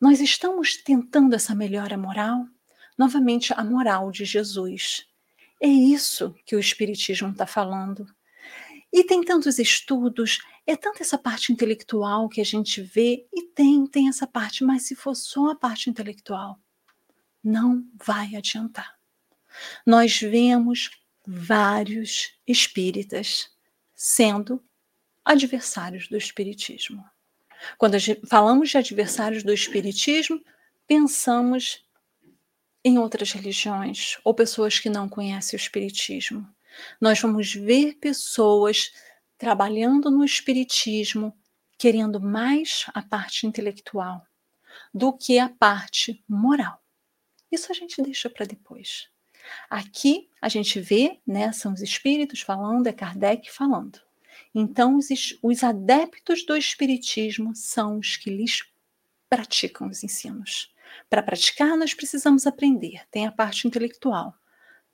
[0.00, 2.48] Nós estamos tentando essa melhora moral?
[2.96, 5.06] Novamente, a moral de Jesus.
[5.60, 8.06] É isso que o espiritismo está falando.
[8.90, 13.86] E tem tantos estudos, é tanta essa parte intelectual que a gente vê, e tem,
[13.86, 16.58] tem essa parte, mas se for só a parte intelectual,
[17.44, 18.99] não vai adiantar.
[19.86, 20.90] Nós vemos
[21.26, 23.50] vários espíritas
[23.94, 24.62] sendo
[25.24, 27.04] adversários do espiritismo.
[27.76, 27.96] Quando
[28.26, 30.42] falamos de adversários do espiritismo,
[30.86, 31.84] pensamos
[32.82, 36.48] em outras religiões ou pessoas que não conhecem o espiritismo.
[37.00, 38.92] Nós vamos ver pessoas
[39.36, 41.36] trabalhando no espiritismo,
[41.78, 44.26] querendo mais a parte intelectual
[44.92, 46.82] do que a parte moral.
[47.50, 49.08] Isso a gente deixa para depois.
[49.68, 54.00] Aqui a gente vê, né, são os espíritos falando, é Kardec falando.
[54.54, 55.08] Então, os,
[55.42, 58.64] os adeptos do espiritismo são os que lhes
[59.28, 60.74] praticam os ensinos.
[61.08, 64.34] Para praticar, nós precisamos aprender, tem a parte intelectual.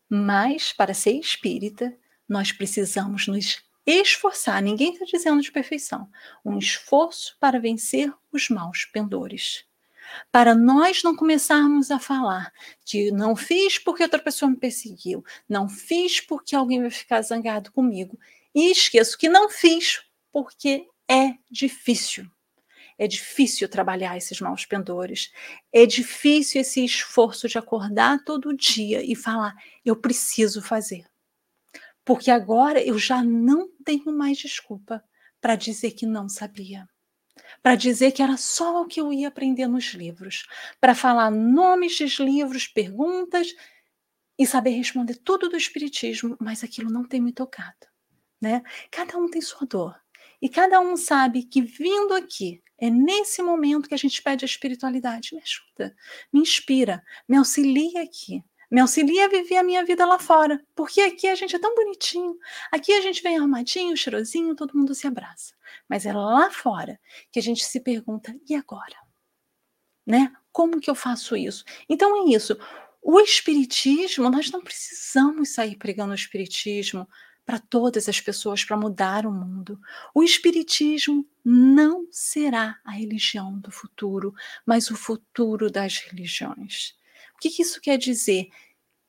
[0.09, 1.97] Mas, para ser espírita,
[2.29, 4.63] nós precisamos nos esforçar.
[4.63, 6.09] Ninguém está dizendo de perfeição.
[6.45, 9.66] Um esforço para vencer os maus pendores
[10.31, 12.53] para nós não começarmos a falar
[12.85, 17.73] de não fiz porque outra pessoa me perseguiu, não fiz porque alguém vai ficar zangado
[17.73, 18.19] comigo,
[18.55, 20.03] e esqueço que não fiz
[20.33, 22.27] porque é difícil.
[22.99, 25.31] É difícil trabalhar esses maus pendores.
[25.71, 29.55] É difícil esse esforço de acordar todo dia e falar:
[29.85, 31.05] eu preciso fazer.
[32.05, 35.05] Porque agora eu já não tenho mais desculpa
[35.41, 36.89] para dizer que não sabia
[37.63, 40.47] para dizer que era só o que eu ia aprender nos livros,
[40.81, 43.55] para falar nomes de livros, perguntas
[44.39, 47.87] e saber responder tudo do espiritismo, mas aquilo não tem me tocado,
[48.41, 48.63] né?
[48.91, 49.95] Cada um tem sua dor.
[50.41, 54.47] E cada um sabe que vindo aqui, é nesse momento que a gente pede a
[54.47, 55.35] espiritualidade.
[55.35, 55.97] Me ajuda,
[56.33, 58.45] me inspira, me auxilia aqui.
[58.71, 61.75] Me auxilia a viver a minha vida lá fora, porque aqui a gente é tão
[61.75, 62.37] bonitinho,
[62.73, 65.55] aqui a gente vem arrumadinho, cheirosinho, todo mundo se abraça.
[65.89, 66.99] Mas é lá fora
[67.31, 68.97] que a gente se pergunta: e agora?
[70.07, 70.33] Né?
[70.53, 71.65] Como que eu faço isso?
[71.89, 72.57] Então é isso.
[73.03, 77.09] O espiritismo, nós não precisamos sair pregando o espiritismo
[77.45, 79.81] para todas as pessoas para mudar o mundo.
[80.13, 84.35] O espiritismo não será a religião do futuro,
[84.67, 86.97] mas o futuro das religiões.
[87.37, 88.49] O que, que isso quer dizer?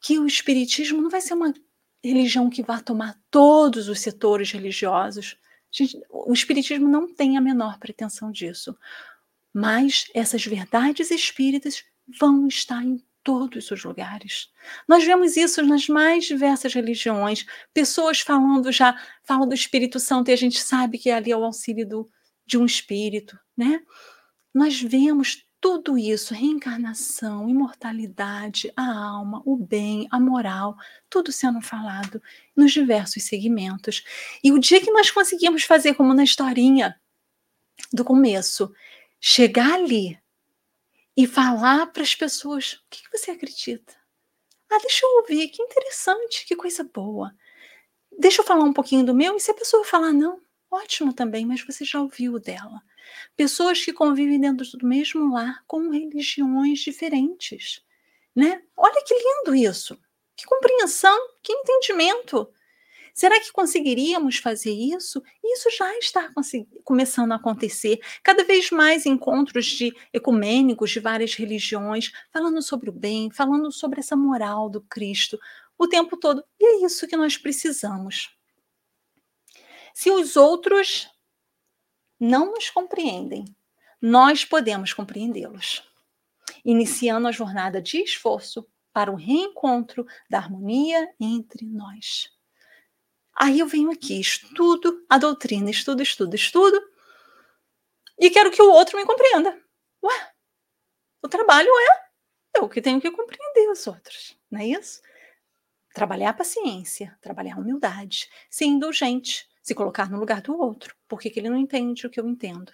[0.01, 1.53] Que o Espiritismo não vai ser uma
[2.03, 5.37] religião que vai tomar todos os setores religiosos.
[6.09, 8.77] O Espiritismo não tem a menor pretensão disso.
[9.53, 11.83] Mas essas verdades espíritas
[12.19, 14.49] vão estar em todos os lugares.
[14.87, 20.33] Nós vemos isso nas mais diversas religiões, pessoas falando já, falam do Espírito Santo e
[20.33, 22.09] a gente sabe que ali é o auxílio do,
[22.45, 23.81] de um espírito, né?
[24.53, 30.75] Nós vemos tudo isso, reencarnação, imortalidade, a alma, o bem, a moral,
[31.09, 32.21] tudo sendo falado
[32.55, 34.03] nos diversos segmentos.
[34.43, 36.99] E o dia que nós conseguimos fazer como na historinha
[37.91, 38.73] do começo,
[39.19, 40.19] chegar ali
[41.15, 43.95] e falar para as pessoas: o que, que você acredita?
[44.69, 47.33] Ah, deixa eu ouvir, que interessante, que coisa boa.
[48.19, 51.45] Deixa eu falar um pouquinho do meu, e se a pessoa falar não, ótimo também,
[51.45, 52.81] mas você já ouviu o dela.
[53.35, 57.83] Pessoas que convivem dentro do mesmo lar com religiões diferentes,
[58.35, 58.61] né?
[58.75, 59.97] Olha que lindo isso.
[60.35, 62.47] Que compreensão, que entendimento.
[63.13, 65.23] Será que conseguiríamos fazer isso?
[65.43, 66.31] Isso já está
[66.83, 67.99] começando a acontecer.
[68.21, 73.99] Cada vez mais encontros de ecumênicos de várias religiões, falando sobre o bem, falando sobre
[73.99, 75.39] essa moral do Cristo
[75.77, 76.43] o tempo todo.
[76.59, 78.37] E é isso que nós precisamos.
[79.95, 81.09] Se os outros
[82.19, 83.45] não nos compreendem,
[84.01, 85.83] nós podemos compreendê-los.
[86.63, 92.31] iniciando a jornada de esforço para o reencontro da harmonia entre nós.
[93.35, 96.81] Aí eu venho aqui, estudo a doutrina, estudo, estudo, estudo,
[98.17, 99.61] e quero que o outro me compreenda.
[100.03, 100.31] Ué,
[101.21, 102.07] o trabalho é
[102.59, 105.01] eu que tenho que compreender os outros, não é isso?
[105.93, 110.95] Trabalhar a paciência, trabalhar a humildade, ser indulgente, se colocar no lugar do outro.
[111.09, 112.71] Por que, que ele não entende o que eu entendo?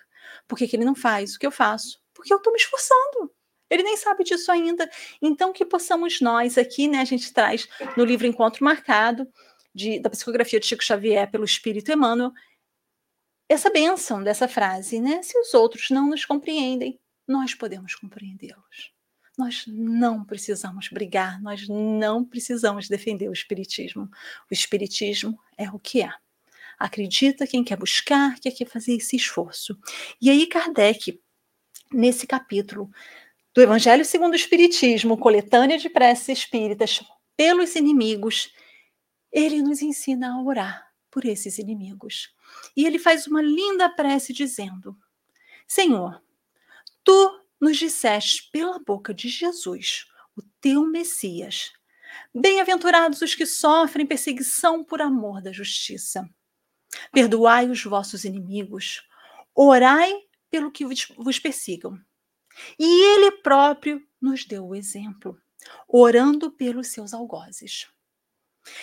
[0.47, 1.99] Por que, que ele não faz o que eu faço?
[2.13, 3.33] Porque eu estou me esforçando.
[3.67, 4.87] Ele nem sabe disso ainda.
[5.19, 6.99] Então, que possamos nós aqui, né?
[6.99, 7.67] A gente traz
[7.97, 9.27] no livro Encontro Marcado,
[9.73, 12.31] de, da psicografia de Chico Xavier pelo Espírito Emmanuel,
[13.49, 15.23] essa benção dessa frase, né?
[15.23, 18.93] Se os outros não nos compreendem, nós podemos compreendê-los.
[19.35, 24.03] Nós não precisamos brigar, nós não precisamos defender o Espiritismo.
[24.51, 26.13] O Espiritismo é o que é.
[26.83, 29.79] Acredita quem quer buscar, quem quer fazer esse esforço.
[30.21, 31.17] E aí, Kardec,
[31.89, 32.91] nesse capítulo
[33.53, 37.01] do Evangelho segundo o Espiritismo, coletânea de preces espíritas
[37.37, 38.53] pelos inimigos,
[39.31, 42.35] ele nos ensina a orar por esses inimigos.
[42.75, 44.93] E ele faz uma linda prece dizendo:
[45.65, 46.21] Senhor,
[47.01, 50.05] tu nos disseste pela boca de Jesus,
[50.35, 51.71] o teu Messias.
[52.35, 56.29] Bem-aventurados os que sofrem perseguição por amor da justiça.
[57.11, 59.07] Perdoai os vossos inimigos,
[59.55, 60.11] orai
[60.49, 61.99] pelo que vos persigam.
[62.77, 65.39] E ele próprio nos deu o exemplo,
[65.87, 67.87] orando pelos seus algozes.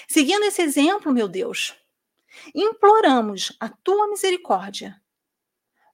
[0.09, 1.75] Seguindo esse exemplo, meu Deus,
[2.55, 5.01] imploramos a tua misericórdia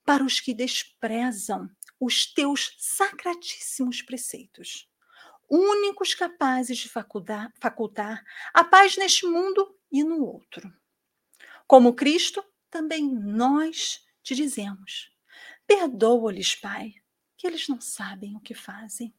[0.05, 4.89] para os que desprezam os teus sacratíssimos preceitos,
[5.49, 10.73] únicos capazes de facultar, facultar a paz neste mundo e no outro.
[11.67, 15.11] Como Cristo, também nós te dizemos:
[15.67, 16.95] perdoa-lhes, Pai,
[17.37, 19.15] que eles não sabem o que fazem.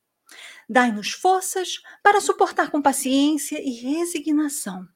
[0.67, 4.87] Dai-nos forças para suportar com paciência e resignação,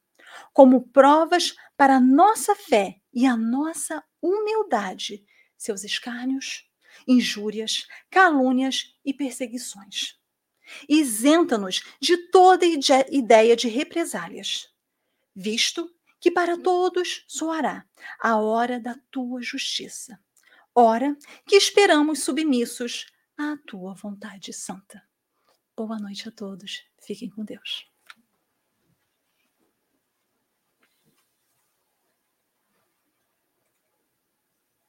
[0.52, 5.24] como provas para a nossa fé e a nossa humildade,
[5.56, 6.68] seus escárnios,
[7.06, 10.18] injúrias, calúnias e perseguições.
[10.88, 14.68] Isenta-nos de toda ideia de represálias,
[15.34, 15.91] visto
[16.22, 17.84] que para todos soará
[18.20, 20.20] a hora da tua justiça,
[20.72, 23.06] hora que esperamos submissos
[23.36, 25.02] à tua vontade santa.
[25.76, 26.84] Boa noite a todos.
[27.04, 27.91] Fiquem com Deus.